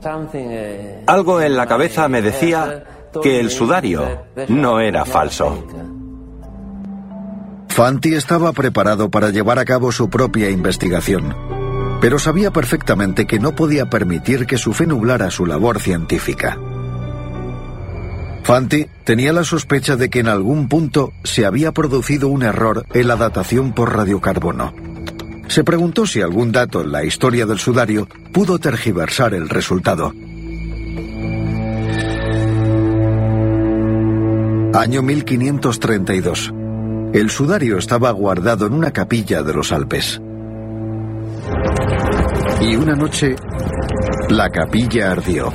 [1.07, 2.85] Algo en la cabeza me decía
[3.23, 5.65] que el sudario no era falso.
[7.69, 11.37] Fanti estaba preparado para llevar a cabo su propia investigación,
[12.01, 16.59] pero sabía perfectamente que no podía permitir que su fe nublara su labor científica.
[18.45, 23.09] Fanti tenía la sospecha de que en algún punto se había producido un error en
[23.09, 24.73] la datación por radiocarbono.
[25.49, 30.13] Se preguntó si algún dato en la historia del sudario pudo tergiversar el resultado.
[34.75, 36.53] Año 1532.
[37.15, 40.21] El sudario estaba guardado en una capilla de los Alpes.
[42.61, 43.37] Y una noche,
[44.29, 45.53] la capilla ardió.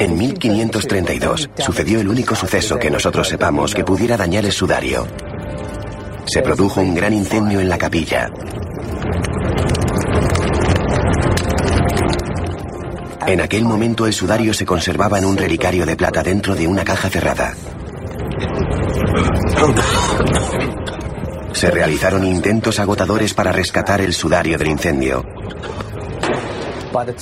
[0.00, 5.06] En 1532 sucedió el único suceso que nosotros sepamos que pudiera dañar el sudario.
[6.24, 8.30] Se produjo un gran incendio en la capilla.
[13.26, 16.84] En aquel momento el sudario se conservaba en un relicario de plata dentro de una
[16.84, 17.54] caja cerrada.
[21.52, 25.24] Se realizaron intentos agotadores para rescatar el sudario del incendio.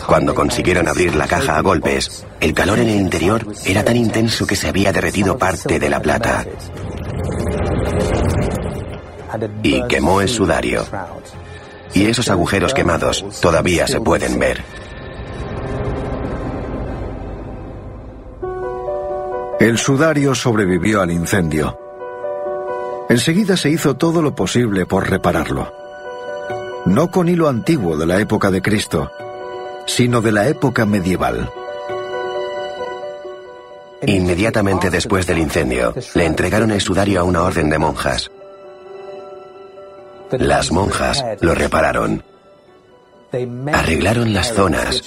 [0.07, 4.47] Cuando consiguieron abrir la caja a golpes, el calor en el interior era tan intenso
[4.47, 6.45] que se había derretido parte de la plata
[9.63, 10.85] y quemó el sudario.
[11.95, 14.63] Y esos agujeros quemados todavía se pueden ver.
[19.59, 21.79] El sudario sobrevivió al incendio.
[23.09, 25.73] Enseguida se hizo todo lo posible por repararlo.
[26.85, 29.11] No con hilo antiguo de la época de Cristo,
[29.87, 31.51] sino de la época medieval.
[34.03, 38.31] Inmediatamente después del incendio, le entregaron el sudario a una orden de monjas.
[40.31, 42.23] Las monjas lo repararon.
[43.73, 45.03] Arreglaron las zonas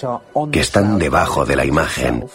[0.52, 2.26] que están debajo de la imagen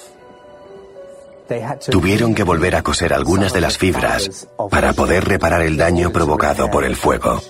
[1.91, 6.71] Tuvieron que volver a coser algunas de las fibras para poder reparar el daño provocado
[6.71, 7.41] por el fuego.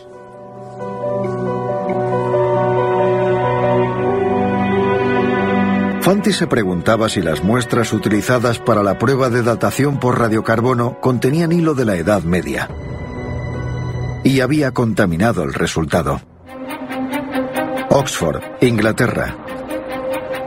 [6.05, 11.51] Fanti se preguntaba si las muestras utilizadas para la prueba de datación por radiocarbono contenían
[11.51, 12.69] hilo de la Edad Media.
[14.23, 16.21] Y había contaminado el resultado.
[17.89, 19.35] Oxford, Inglaterra.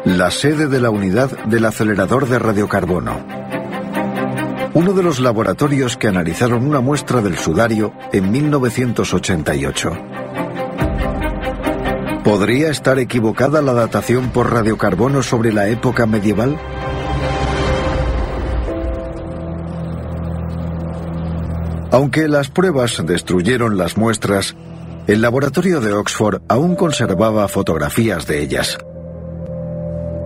[0.06, 3.26] La sede de la unidad del acelerador de radiocarbono.
[4.76, 10.27] Uno de los laboratorios que analizaron una muestra del sudario en 1988.
[12.28, 16.58] ¿Podría estar equivocada la datación por radiocarbono sobre la época medieval?
[21.90, 24.58] Aunque las pruebas destruyeron las muestras,
[25.08, 28.78] el laboratorio de Oxford aún conservaba fotografías de ellas.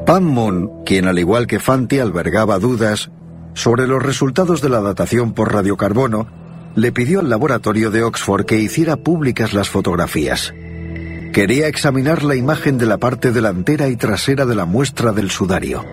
[0.07, 3.11] Pam Moon, quien al igual que Fanti albergaba dudas
[3.53, 6.26] sobre los resultados de la datación por radiocarbono,
[6.73, 10.52] le pidió al laboratorio de Oxford que hiciera públicas las fotografías.
[11.32, 15.86] Quería examinar la imagen de la parte delantera y trasera de la muestra del sudario.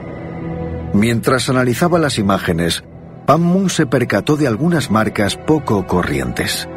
[0.93, 2.82] Mientras analizaba las imágenes,
[3.24, 6.69] Pam Moon se percató de algunas marcas poco corrientes.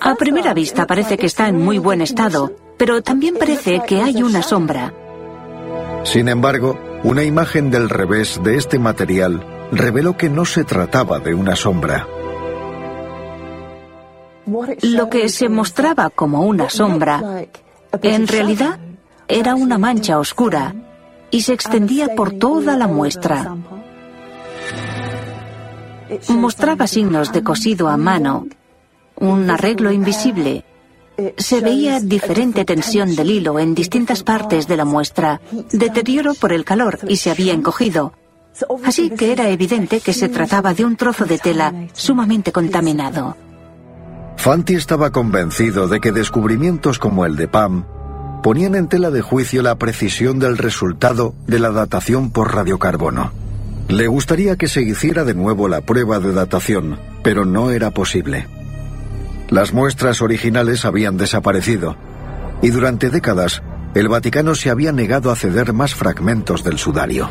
[0.00, 4.22] A primera vista parece que está en muy buen estado, pero también parece que hay
[4.22, 4.94] una sombra.
[6.04, 11.34] Sin embargo, una imagen del revés de este material reveló que no se trataba de
[11.34, 12.06] una sombra.
[14.46, 17.46] Lo que se mostraba como una sombra,
[18.02, 18.78] en realidad
[19.28, 20.74] era una mancha oscura
[21.30, 23.56] y se extendía por toda la muestra.
[26.28, 28.46] Mostraba signos de cosido a mano,
[29.16, 30.64] un arreglo invisible.
[31.36, 35.40] Se veía diferente tensión del hilo en distintas partes de la muestra,
[35.70, 38.14] deterioro por el calor y se había encogido.
[38.84, 43.36] Así que era evidente que se trataba de un trozo de tela sumamente contaminado.
[44.40, 47.84] Fanti estaba convencido de que descubrimientos como el de Pam
[48.42, 53.32] ponían en tela de juicio la precisión del resultado de la datación por radiocarbono.
[53.88, 58.48] Le gustaría que se hiciera de nuevo la prueba de datación, pero no era posible.
[59.50, 61.96] Las muestras originales habían desaparecido,
[62.62, 63.62] y durante décadas
[63.94, 67.28] el Vaticano se había negado a ceder más fragmentos del sudario.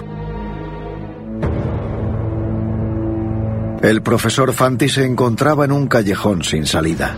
[3.81, 7.15] El profesor Fanti se encontraba en un callejón sin salida.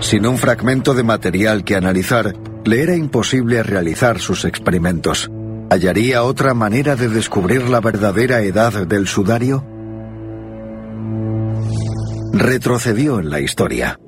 [0.00, 2.34] Sin un fragmento de material que analizar,
[2.64, 5.30] le era imposible realizar sus experimentos.
[5.70, 9.64] ¿Hallaría otra manera de descubrir la verdadera edad del sudario?
[12.32, 14.00] Retrocedió en la historia.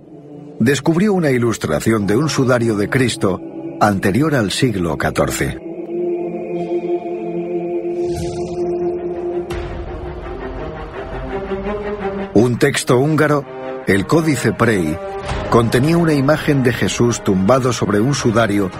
[0.58, 3.40] Descubrió una ilustración de un sudario de Cristo
[3.80, 5.65] anterior al siglo XIV.
[12.46, 13.44] Un texto húngaro,
[13.88, 14.96] el Códice Prey,
[15.50, 18.70] contenía una imagen de Jesús tumbado sobre un sudario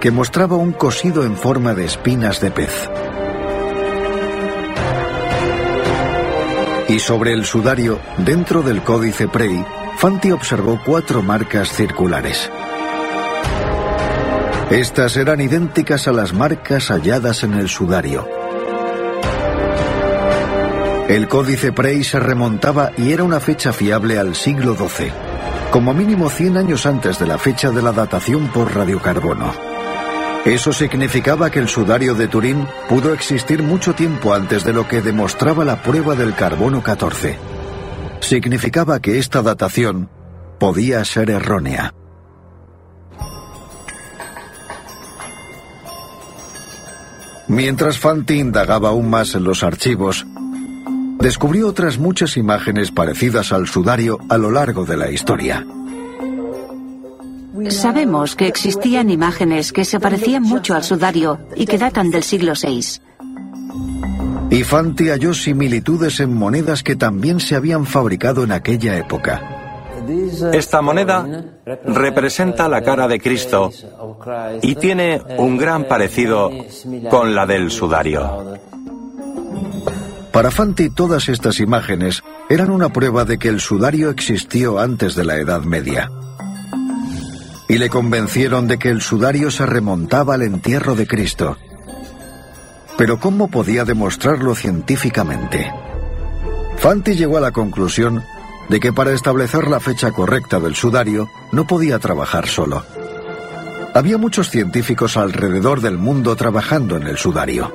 [0.00, 2.88] que mostraba un cosido en forma de espinas de pez.
[6.88, 9.66] Y sobre el sudario, dentro del Códice Prey,
[9.96, 12.48] Fanti observó cuatro marcas circulares.
[14.70, 18.45] Estas eran idénticas a las marcas halladas en el sudario.
[21.08, 25.12] El códice Prey se remontaba y era una fecha fiable al siglo XII,
[25.70, 29.54] como mínimo 100 años antes de la fecha de la datación por radiocarbono.
[30.44, 35.00] Eso significaba que el sudario de Turín pudo existir mucho tiempo antes de lo que
[35.00, 37.38] demostraba la prueba del carbono 14.
[38.18, 40.10] Significaba que esta datación
[40.58, 41.94] podía ser errónea.
[47.46, 50.26] Mientras Fanti indagaba aún más en los archivos,
[51.26, 55.66] descubrió otras muchas imágenes parecidas al sudario a lo largo de la historia.
[57.68, 62.52] Sabemos que existían imágenes que se parecían mucho al sudario y que datan del siglo
[62.52, 63.00] VI.
[64.50, 69.42] Y Fanti halló similitudes en monedas que también se habían fabricado en aquella época.
[70.52, 71.26] Esta moneda
[71.86, 73.72] representa la cara de Cristo
[74.62, 76.52] y tiene un gran parecido
[77.10, 78.75] con la del sudario.
[80.36, 85.24] Para Fanti todas estas imágenes eran una prueba de que el sudario existió antes de
[85.24, 86.10] la Edad Media.
[87.68, 91.56] Y le convencieron de que el sudario se remontaba al entierro de Cristo.
[92.98, 95.72] Pero ¿cómo podía demostrarlo científicamente?
[96.76, 98.22] Fanti llegó a la conclusión
[98.68, 102.84] de que para establecer la fecha correcta del sudario no podía trabajar solo.
[103.94, 107.72] Había muchos científicos alrededor del mundo trabajando en el sudario.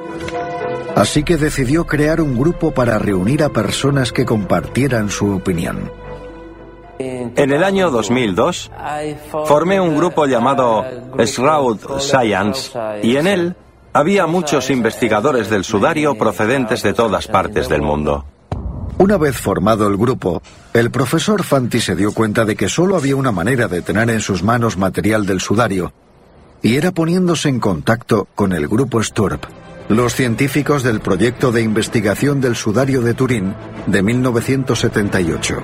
[0.96, 5.92] Así que decidió crear un grupo para reunir a personas que compartieran su opinión.
[7.00, 8.72] En el año 2002
[9.46, 10.86] formé un grupo llamado
[11.18, 13.56] Shroud Science y en él
[13.94, 18.26] había muchos investigadores del sudario procedentes de todas partes del mundo.
[18.98, 20.44] Una vez formado el grupo,
[20.74, 24.22] el profesor Fanti se dio cuenta de que solo había una manera de tener en
[24.22, 25.92] sus manos material del sudario,
[26.62, 29.44] y era poniéndose en contacto con el grupo Sturp,
[29.96, 33.54] los científicos del proyecto de investigación del sudario de Turín
[33.88, 35.62] de 1978.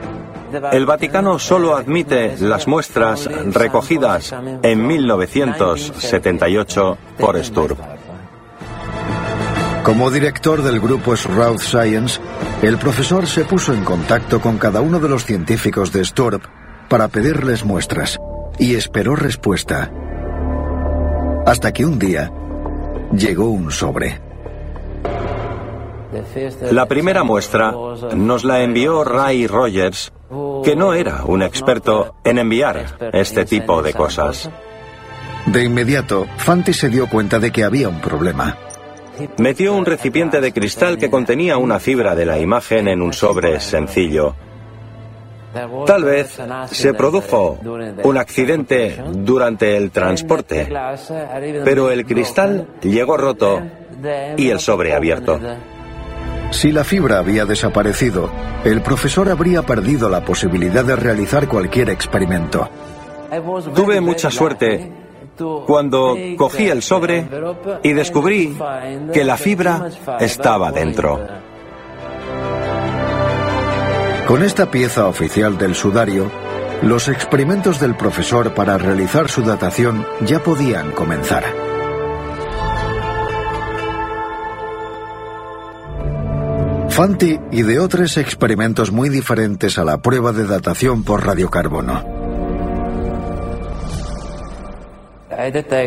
[0.72, 7.80] El Vaticano solo admite las muestras recogidas en 1978 por Sturp.
[9.84, 12.20] Como director del grupo Shroud Science,
[12.62, 16.44] el profesor se puso en contacto con cada uno de los científicos de Sturp
[16.90, 18.20] para pedirles muestras
[18.60, 19.90] y esperó respuesta.
[21.46, 22.30] Hasta que un día
[23.14, 24.20] llegó un sobre.
[26.72, 27.74] La primera muestra
[28.16, 30.14] nos la envió Ray Rogers,
[30.64, 34.50] que no era un experto en enviar este tipo de cosas.
[35.46, 38.58] De inmediato, Fanti se dio cuenta de que había un problema.
[39.38, 43.60] Metió un recipiente de cristal que contenía una fibra de la imagen en un sobre
[43.60, 44.36] sencillo.
[45.86, 46.38] Tal vez
[46.72, 47.60] se produjo
[48.04, 50.68] un accidente durante el transporte,
[51.64, 53.62] pero el cristal llegó roto
[54.38, 55.40] y el sobre abierto.
[56.52, 58.30] Si la fibra había desaparecido,
[58.64, 62.70] el profesor habría perdido la posibilidad de realizar cualquier experimento.
[63.76, 64.92] Tuve mucha suerte
[65.66, 67.28] cuando cogí el sobre
[67.84, 68.58] y descubrí
[69.14, 69.90] que la fibra
[70.20, 71.20] estaba dentro.
[74.28, 76.30] Con esta pieza oficial del sudario,
[76.82, 81.46] los experimentos del profesor para realizar su datación ya podían comenzar.
[86.90, 92.04] Fanti ideó tres experimentos muy diferentes a la prueba de datación por radiocarbono.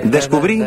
[0.04, 0.64] Descubrí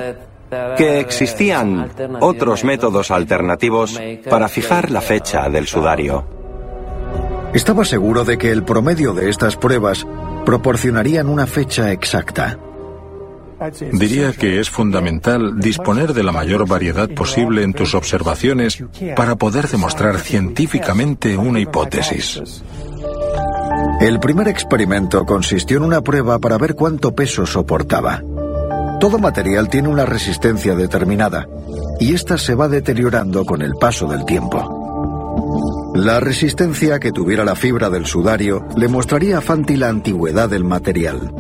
[0.78, 1.90] que existían
[2.20, 6.43] otros métodos alternativos para fijar la fecha del sudario.
[7.54, 10.06] Estaba seguro de que el promedio de estas pruebas
[10.46, 12.58] proporcionarían una fecha exacta.
[13.94, 18.84] Diría que es fundamental disponer de la mayor variedad posible en tus observaciones
[19.16, 22.42] para poder demostrar científicamente una hipótesis.
[24.02, 28.22] El primer experimento consistió en una prueba para ver cuánto peso soportaba.
[29.00, 31.48] Todo material tiene una resistencia determinada
[32.00, 35.83] y ésta se va deteriorando con el paso del tiempo.
[35.96, 40.64] La resistencia que tuviera la fibra del sudario le mostraría a Fanti la antigüedad del
[40.64, 41.32] material.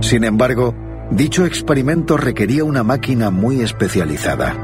[0.00, 0.74] Sin embargo,
[1.10, 4.54] dicho experimento requería una máquina muy especializada.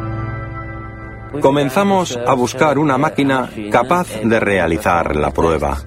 [1.41, 5.79] Comenzamos a buscar una máquina capaz de realizar la prueba.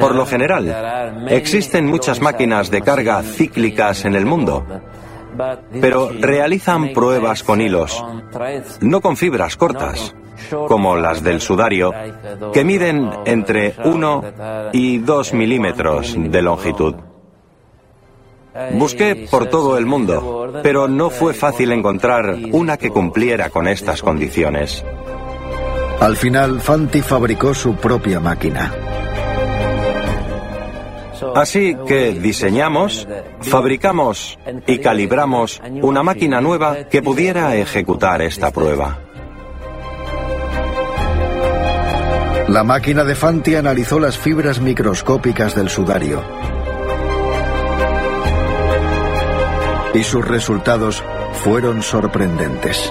[0.00, 4.66] Por lo general, existen muchas máquinas de carga cíclicas en el mundo,
[5.80, 8.04] pero realizan pruebas con hilos,
[8.80, 10.14] no con fibras cortas,
[10.68, 11.92] como las del sudario,
[12.52, 14.24] que miden entre 1
[14.72, 16.94] y 2 milímetros de longitud.
[18.72, 24.02] Busqué por todo el mundo, pero no fue fácil encontrar una que cumpliera con estas
[24.02, 24.84] condiciones.
[26.00, 28.72] Al final, Fanti fabricó su propia máquina.
[31.36, 33.06] Así que diseñamos,
[33.42, 39.00] fabricamos y calibramos una máquina nueva que pudiera ejecutar esta prueba.
[42.48, 46.22] La máquina de Fanti analizó las fibras microscópicas del sudario.
[49.92, 51.04] Y sus resultados
[51.34, 52.90] fueron sorprendentes.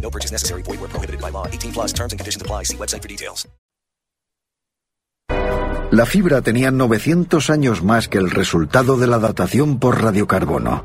[0.00, 0.62] No purchase necessary.
[0.62, 1.46] Void where prohibited by law.
[1.48, 2.64] 18 plus terms and conditions apply.
[2.64, 3.46] See website for details.
[5.92, 10.84] La fibra tenía 900 años más que el resultado de la datación por radiocarbono.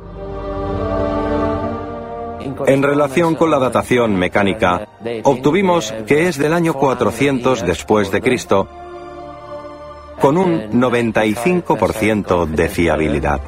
[2.68, 4.88] En relación con la datación mecánica,
[5.24, 8.68] obtuvimos que es del año 400 después de Cristo,
[10.20, 13.42] con un 95% de fiabilidad.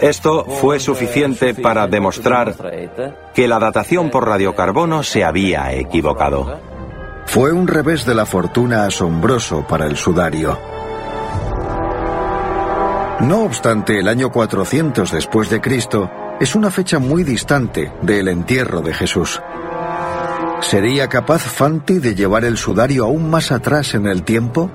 [0.00, 2.54] Esto fue suficiente para demostrar
[3.34, 6.58] que la datación por radiocarbono se había equivocado.
[7.26, 10.58] Fue un revés de la fortuna asombroso para el sudario.
[13.20, 16.10] No obstante, el año 400 después de Cristo
[16.40, 19.42] es una fecha muy distante del entierro de Jesús.
[20.60, 24.70] ¿Sería capaz Fanti de llevar el sudario aún más atrás en el tiempo?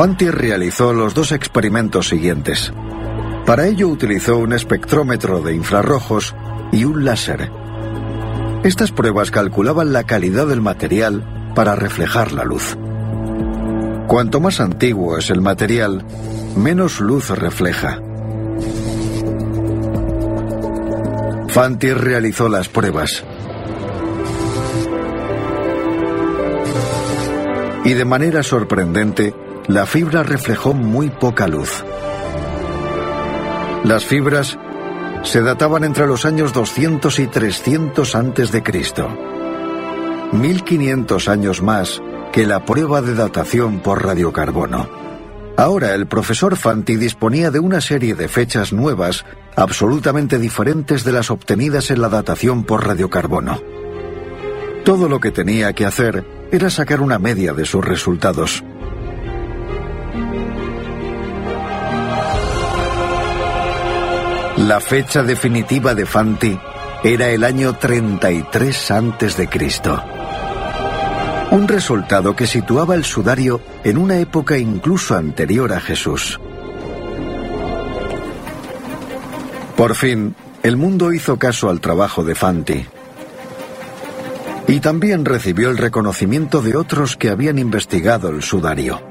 [0.00, 2.72] Fanti realizó los dos experimentos siguientes.
[3.44, 6.34] Para ello utilizó un espectrómetro de infrarrojos
[6.72, 7.52] y un láser.
[8.64, 12.78] Estas pruebas calculaban la calidad del material para reflejar la luz.
[14.06, 16.02] Cuanto más antiguo es el material,
[16.56, 18.00] menos luz refleja.
[21.48, 23.22] Fanti realizó las pruebas.
[27.84, 29.34] Y de manera sorprendente,
[29.70, 31.84] la fibra reflejó muy poca luz.
[33.84, 34.58] Las fibras
[35.22, 39.08] se databan entre los años 200 y 300 antes de Cristo.
[40.32, 42.02] 1500 años más
[42.32, 44.88] que la prueba de datación por radiocarbono.
[45.56, 49.24] Ahora el profesor Fanti disponía de una serie de fechas nuevas
[49.54, 53.60] absolutamente diferentes de las obtenidas en la datación por radiocarbono.
[54.84, 58.64] Todo lo que tenía que hacer era sacar una media de sus resultados.
[64.60, 66.58] La fecha definitiva de Fanti
[67.02, 70.02] era el año 33 antes de Cristo.
[71.50, 76.38] Un resultado que situaba el sudario en una época incluso anterior a Jesús.
[79.78, 82.86] Por fin, el mundo hizo caso al trabajo de Fanti.
[84.68, 89.09] Y también recibió el reconocimiento de otros que habían investigado el sudario.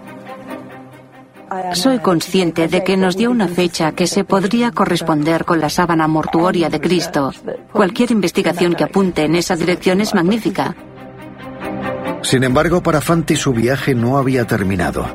[1.73, 6.07] Soy consciente de que nos dio una fecha que se podría corresponder con la sábana
[6.07, 7.31] mortuoria de Cristo.
[7.71, 10.75] Cualquier investigación que apunte en esa dirección es magnífica.
[12.21, 15.05] Sin embargo, para Fanti su viaje no había terminado.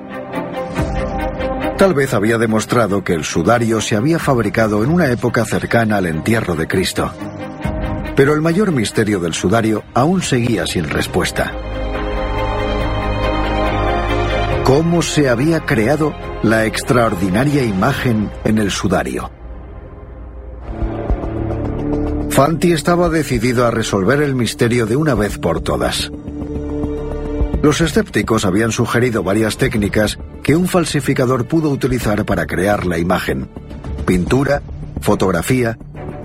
[1.76, 6.06] Tal vez había demostrado que el sudario se había fabricado en una época cercana al
[6.06, 7.12] entierro de Cristo.
[8.16, 11.52] Pero el mayor misterio del sudario aún seguía sin respuesta.
[14.64, 19.30] ¿Cómo se había creado la extraordinaria imagen en el sudario?
[22.30, 26.10] Fanti estaba decidido a resolver el misterio de una vez por todas.
[27.62, 33.50] Los escépticos habían sugerido varias técnicas que un falsificador pudo utilizar para crear la imagen.
[34.06, 34.62] Pintura,
[35.02, 35.76] fotografía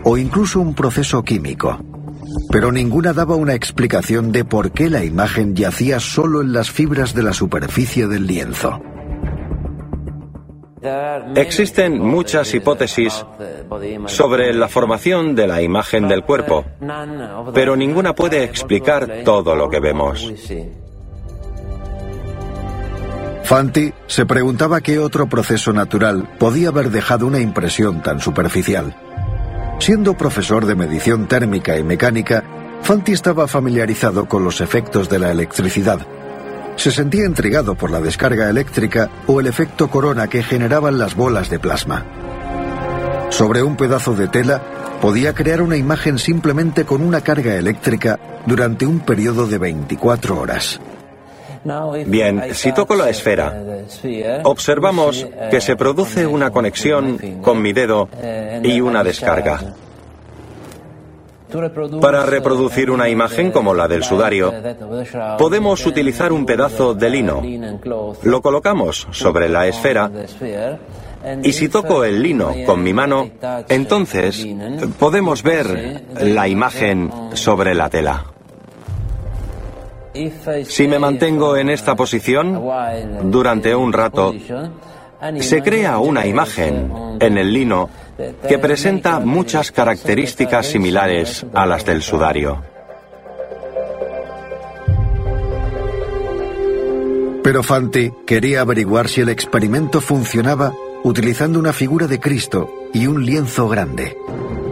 [0.06, 1.89] o incluso un proceso químico.
[2.52, 7.14] Pero ninguna daba una explicación de por qué la imagen yacía solo en las fibras
[7.14, 8.82] de la superficie del lienzo.
[11.36, 13.26] Existen muchas hipótesis
[14.06, 16.66] sobre la formación de la imagen del cuerpo,
[17.54, 20.32] pero ninguna puede explicar todo lo que vemos.
[23.44, 28.96] Fanti se preguntaba qué otro proceso natural podía haber dejado una impresión tan superficial.
[29.80, 32.44] Siendo profesor de medición térmica y mecánica,
[32.82, 36.06] Fanti estaba familiarizado con los efectos de la electricidad.
[36.76, 41.50] Se sentía intrigado por la descarga eléctrica o el efecto corona que generaban las bolas
[41.50, 42.06] de plasma.
[43.30, 44.62] Sobre un pedazo de tela
[45.02, 50.80] podía crear una imagen simplemente con una carga eléctrica durante un periodo de 24 horas.
[52.06, 53.62] Bien, si toco la esfera,
[54.44, 58.10] observamos que se produce una conexión con mi dedo
[58.64, 59.60] y una descarga.
[62.00, 64.54] Para reproducir una imagen como la del sudario,
[65.38, 67.42] podemos utilizar un pedazo de lino.
[68.24, 70.12] Lo colocamos sobre la esfera
[71.44, 73.30] y si toco el lino con mi mano,
[73.68, 74.48] entonces
[75.00, 78.26] podemos ver la imagen sobre la tela.
[80.66, 82.62] Si me mantengo en esta posición
[83.24, 84.34] durante un rato,
[85.40, 87.90] Se crea una imagen en el lino
[88.48, 92.64] que presenta muchas características similares a las del sudario.
[97.44, 100.74] Pero Fanti quería averiguar si el experimento funcionaba
[101.04, 104.18] utilizando una figura de Cristo y un lienzo grande.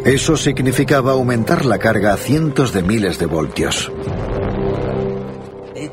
[0.05, 3.91] Eso significaba aumentar la carga a cientos de miles de voltios.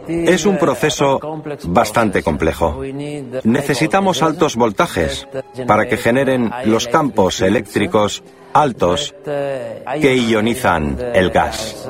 [0.09, 1.21] Es un proceso
[1.65, 2.83] bastante complejo.
[3.45, 5.27] Necesitamos altos voltajes
[5.67, 8.23] para que generen los campos eléctricos
[8.53, 11.89] altos que ionizan el gas.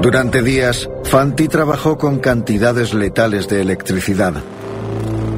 [0.00, 4.34] Durante días, Fanti trabajó con cantidades letales de electricidad.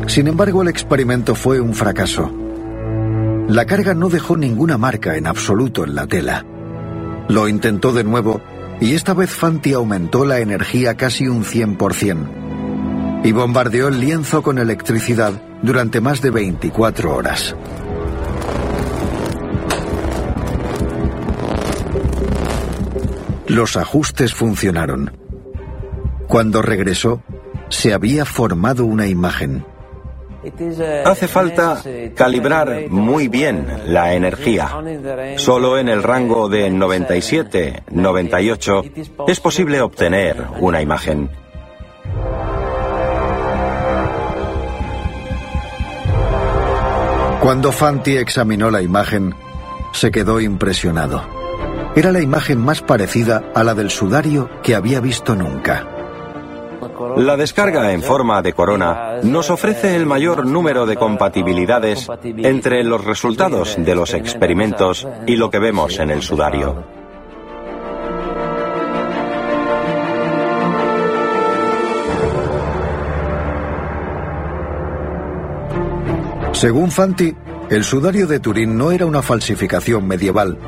[0.07, 2.31] Sin embargo, el experimento fue un fracaso.
[3.49, 6.45] La carga no dejó ninguna marca en absoluto en la tela.
[7.29, 8.41] Lo intentó de nuevo
[8.81, 14.59] y esta vez Fanti aumentó la energía casi un 100% y bombardeó el lienzo con
[14.59, 17.55] electricidad durante más de 24 horas.
[23.47, 25.13] Los ajustes funcionaron.
[26.29, 27.23] Cuando regresó,
[27.69, 29.67] se había formado una imagen.
[31.05, 31.83] Hace falta
[32.15, 34.71] calibrar muy bien la energía.
[35.37, 38.85] Solo en el rango de 97, 98
[39.29, 41.31] es posible obtener una imagen.
[47.41, 49.35] Cuando Fanti examinó la imagen,
[49.93, 51.23] se quedó impresionado.
[51.97, 56.00] Era la imagen más parecida a la del sudario que había visto nunca.
[57.17, 63.05] La descarga en forma de corona nos ofrece el mayor número de compatibilidades entre los
[63.05, 66.85] resultados de los experimentos y lo que vemos en el sudario.
[76.53, 77.35] Según Fanti,
[77.71, 80.59] el sudario de Turín no era una falsificación medieval.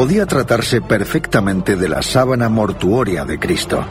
[0.00, 3.84] Podía tratarse perfectamente de la sábana mortuoria de Cristo.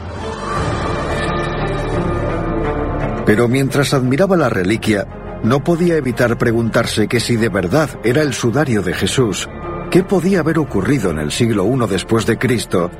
[3.24, 5.06] Pero mientras admiraba la reliquia,
[5.44, 9.48] no podía evitar preguntarse que si de verdad era el sudario de Jesús,
[9.92, 12.90] ¿qué podía haber ocurrido en el siglo I después de Cristo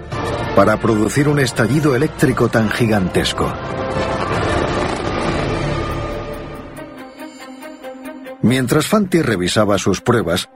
[0.55, 3.53] para producir un estallido eléctrico tan gigantesco?
[8.43, 10.49] Mientras Fanti revisaba sus pruebas,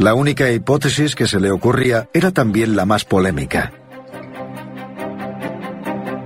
[0.00, 3.70] la única hipótesis que se le ocurría era también la más polémica.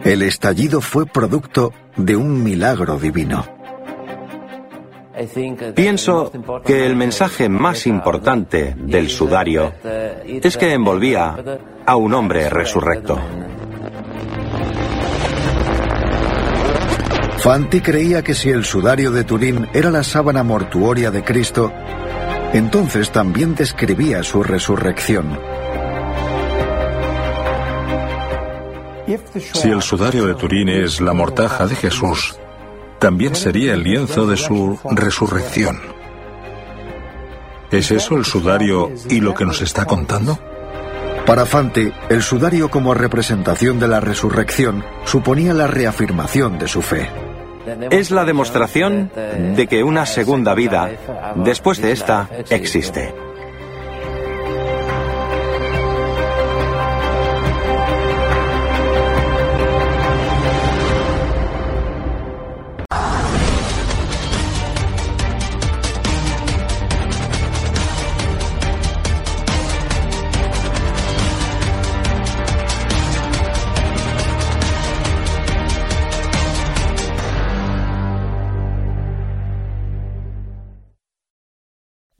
[0.04, 3.44] El estallido fue producto de un milagro divino.
[5.74, 6.30] Pienso
[6.64, 9.72] que el mensaje más importante del sudario
[10.24, 11.36] es que envolvía
[11.84, 13.18] a un hombre resurrecto.
[17.38, 21.72] Fanti creía que si el sudario de Turín era la sábana mortuoria de Cristo,
[22.54, 25.38] entonces también describía su resurrección.
[29.52, 32.38] Si el sudario de Turín es la mortaja de Jesús,
[33.00, 35.80] también sería el lienzo de su resurrección.
[37.72, 40.38] ¿Es eso el sudario y lo que nos está contando?
[41.26, 47.10] Para Fanti, el sudario como representación de la resurrección suponía la reafirmación de su fe.
[47.90, 49.10] Es la demostración
[49.56, 50.90] de que una segunda vida,
[51.36, 53.14] después de esta, existe.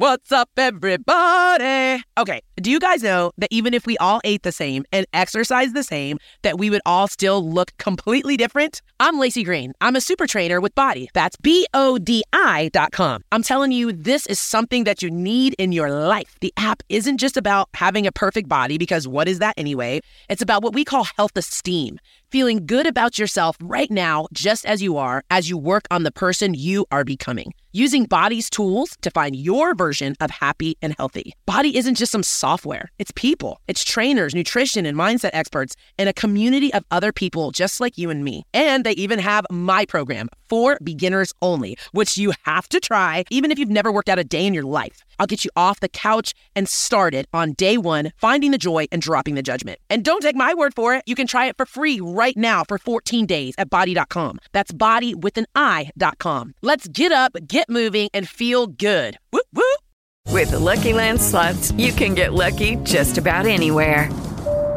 [0.05, 2.03] What's up, everybody?
[2.19, 5.75] Okay, do you guys know that even if we all ate the same and exercised
[5.75, 8.83] the same, that we would all still look completely different?
[9.01, 9.73] I'm Lacey Green.
[9.81, 11.09] I'm a super trainer with Body.
[11.15, 13.23] That's B O D I dot com.
[13.33, 16.37] I'm telling you, this is something that you need in your life.
[16.43, 20.03] The app isn't just about having a perfect body, because what is that anyway?
[20.29, 21.99] It's about what we call health esteem.
[22.31, 26.13] Feeling good about yourself right now, just as you are, as you work on the
[26.13, 27.55] person you are becoming.
[27.75, 31.35] Using Body's tools to find your version of happy and healthy.
[31.45, 33.61] Body isn't just some software, it's people.
[33.67, 38.11] It's trainers, nutrition, and mindset experts, and a community of other people just like you
[38.11, 38.45] and me.
[38.55, 43.51] And they even have my program for beginners only, which you have to try even
[43.51, 45.05] if you've never worked out a day in your life.
[45.19, 49.01] I'll get you off the couch and started on day one, finding the joy and
[49.01, 49.79] dropping the judgment.
[49.89, 51.03] And don't take my word for it.
[51.07, 54.41] You can try it for free right now for 14 days at body.com.
[54.53, 56.55] That's body with an I.com.
[56.63, 59.19] Let's get up, get moving, and feel good.
[59.31, 59.81] Whoop, whoop.
[60.31, 64.11] With the Lucky Land slots, you can get lucky just about anywhere.